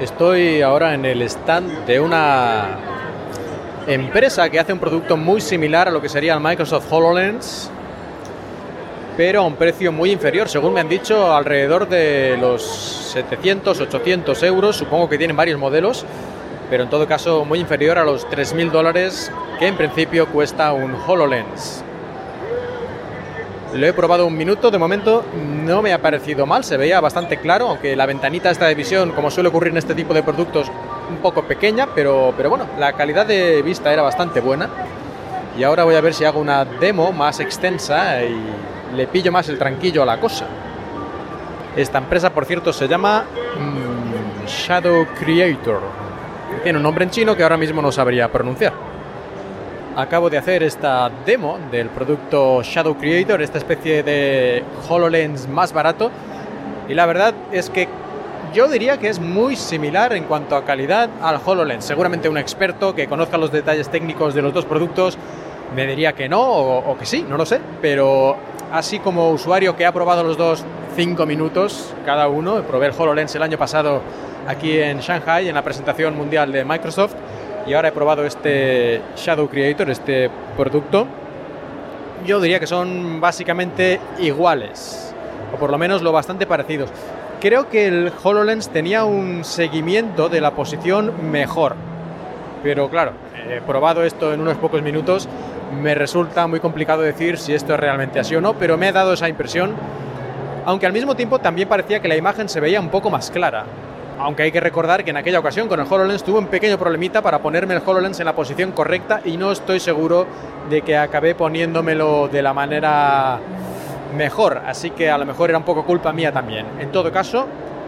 [0.00, 3.01] Estoy ahora en el stand de una
[3.86, 7.70] empresa que hace un producto muy similar a lo que sería el Microsoft HoloLens,
[9.16, 14.42] pero a un precio muy inferior, según me han dicho, alrededor de los 700, 800
[14.42, 14.76] euros.
[14.76, 16.04] Supongo que tienen varios modelos,
[16.70, 20.94] pero en todo caso muy inferior a los 3.000 dólares que en principio cuesta un
[20.94, 21.84] HoloLens.
[23.74, 27.38] Lo he probado un minuto, de momento no me ha parecido mal, se veía bastante
[27.38, 30.70] claro, aunque la ventanita esta de visión, como suele ocurrir en este tipo de productos,
[31.08, 34.68] un poco pequeña, pero, pero bueno, la calidad de vista era bastante buena.
[35.58, 38.36] Y ahora voy a ver si hago una demo más extensa y
[38.94, 40.46] le pillo más el tranquillo a la cosa.
[41.74, 43.24] Esta empresa, por cierto, se llama
[43.58, 45.80] mm, Shadow Creator.
[46.62, 48.91] Tiene un nombre en chino que ahora mismo no sabría pronunciar
[49.96, 56.10] acabo de hacer esta demo del producto Shadow Creator, esta especie de HoloLens más barato.
[56.88, 57.88] Y la verdad es que
[58.52, 61.84] yo diría que es muy similar en cuanto a calidad al HoloLens.
[61.84, 65.16] Seguramente un experto que conozca los detalles técnicos de los dos productos
[65.74, 67.60] me diría que no o, que sí, no lo sé.
[67.80, 68.36] Pero
[68.72, 70.64] así como usuario que ha probado los dos
[70.96, 74.02] cinco minutos cada uno, probé el HoloLens el año pasado
[74.46, 77.14] aquí en Shanghai en la presentación mundial de Microsoft
[77.66, 81.06] y ahora he probado este Shadow Creator, este producto.
[82.26, 85.14] Yo diría que son básicamente iguales,
[85.52, 86.90] o por lo menos lo bastante parecidos.
[87.40, 91.74] Creo que el HoloLens tenía un seguimiento de la posición mejor,
[92.62, 93.12] pero claro,
[93.66, 95.28] probado esto en unos pocos minutos,
[95.80, 98.92] me resulta muy complicado decir si esto es realmente así o no, pero me ha
[98.92, 99.74] dado esa impresión,
[100.64, 103.64] aunque al mismo tiempo también parecía que la imagen se veía un poco más clara
[104.22, 107.22] aunque hay que recordar que en aquella ocasión con el HoloLens tuve un pequeño problemita
[107.22, 110.26] para ponerme el HoloLens en la posición correcta y no estoy seguro
[110.70, 113.40] de que acabé poniéndomelo de la manera
[114.16, 116.66] mejor, así que a lo mejor era un poco culpa mía también.
[116.78, 117.46] En todo caso,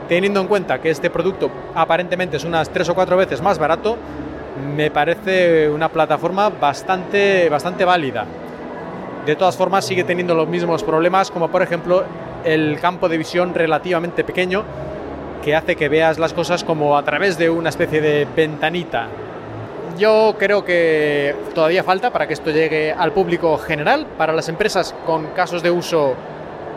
[0.09, 3.97] teniendo en cuenta que este producto aparentemente es unas tres o cuatro veces más barato,
[4.77, 8.25] me parece una plataforma bastante, bastante válida.
[9.25, 12.05] De todas formas, sigue teniendo los mismos problemas, como por ejemplo
[12.45, 14.65] el campo de visión relativamente pequeño,
[15.45, 19.09] que hace que veas las cosas como a través de una especie de ventanita.
[19.99, 24.95] Yo creo que todavía falta para que esto llegue al público general, para las empresas
[25.05, 26.15] con casos de uso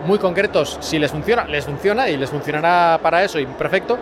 [0.05, 3.97] muy concretos, si les funciona, les funciona y les funcionará para eso y perfecto,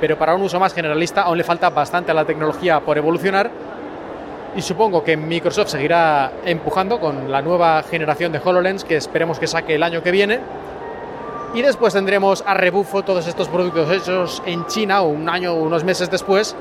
[0.00, 3.50] pero para un uso más generalista aún le falta bastante a la tecnología por evolucionar.
[4.56, 9.46] Y supongo que Microsoft seguirá empujando con la nueva generación de HoloLens que esperemos que
[9.46, 10.40] saque el año que viene
[11.54, 15.84] y después tendremos a rebufo todos estos productos hechos en China un año o unos
[15.84, 16.56] meses después,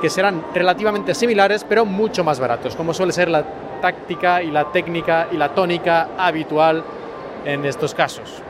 [0.00, 3.44] que serán relativamente similares, pero mucho más baratos, como suele ser la
[3.80, 6.82] táctica y la técnica y la tónica habitual
[7.44, 8.42] en estos casos.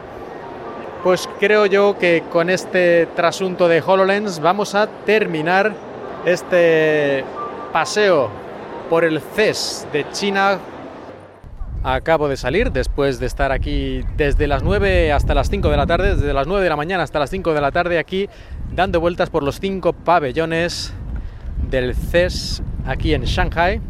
[1.04, 5.72] Pues creo yo que con este trasunto de HoloLens vamos a terminar
[6.24, 7.22] este
[7.72, 8.30] paseo
[8.88, 10.58] por el CES de China
[11.84, 15.86] Acabo de salir después de estar aquí desde las 9 hasta las 5 de la
[15.86, 18.28] tarde, desde las 9 de la mañana hasta las 5 de la tarde aquí
[18.74, 20.92] dando vueltas por los cinco pabellones
[21.70, 23.80] del CES aquí en Shanghai.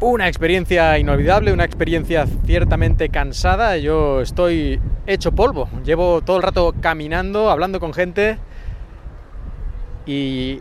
[0.00, 3.76] Una experiencia inolvidable, una experiencia ciertamente cansada.
[3.78, 5.68] Yo estoy hecho polvo.
[5.84, 8.38] Llevo todo el rato caminando, hablando con gente
[10.04, 10.60] y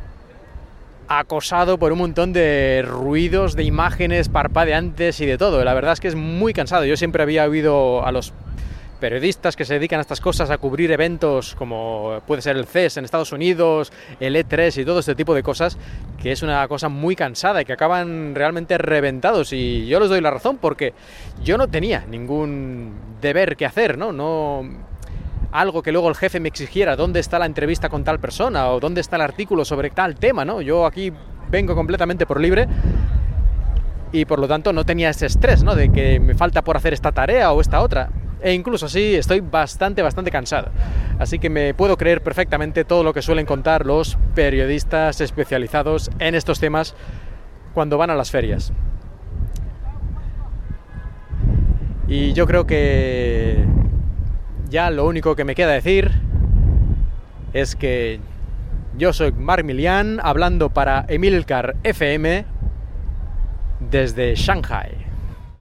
[1.19, 5.63] acosado por un montón de ruidos, de imágenes parpadeantes y de todo.
[5.63, 6.85] La verdad es que es muy cansado.
[6.85, 8.33] Yo siempre había oído a los
[8.99, 12.95] periodistas que se dedican a estas cosas, a cubrir eventos como puede ser el CES
[12.95, 13.91] en Estados Unidos,
[14.21, 15.77] el E3 y todo este tipo de cosas,
[16.21, 19.51] que es una cosa muy cansada y que acaban realmente reventados.
[19.51, 20.93] Y yo les doy la razón porque
[21.43, 24.13] yo no tenía ningún deber que hacer, ¿no?
[24.13, 24.92] No
[25.53, 28.79] algo que luego el jefe me exigiera, dónde está la entrevista con tal persona o
[28.79, 30.61] dónde está el artículo sobre tal tema, ¿no?
[30.61, 31.13] Yo aquí
[31.51, 32.67] vengo completamente por libre
[34.11, 35.75] y por lo tanto no tenía ese estrés, ¿no?
[35.75, 38.09] De que me falta por hacer esta tarea o esta otra.
[38.41, 40.71] E incluso así estoy bastante, bastante cansado.
[41.19, 46.33] Así que me puedo creer perfectamente todo lo que suelen contar los periodistas especializados en
[46.33, 46.95] estos temas
[47.75, 48.73] cuando van a las ferias.
[52.07, 53.63] Y yo creo que
[54.73, 56.09] ya lo único que me queda decir
[57.53, 58.19] es que
[58.97, 62.43] yo soy Mark Milian hablando para Emilcar FM
[63.91, 65.02] desde Shanghai.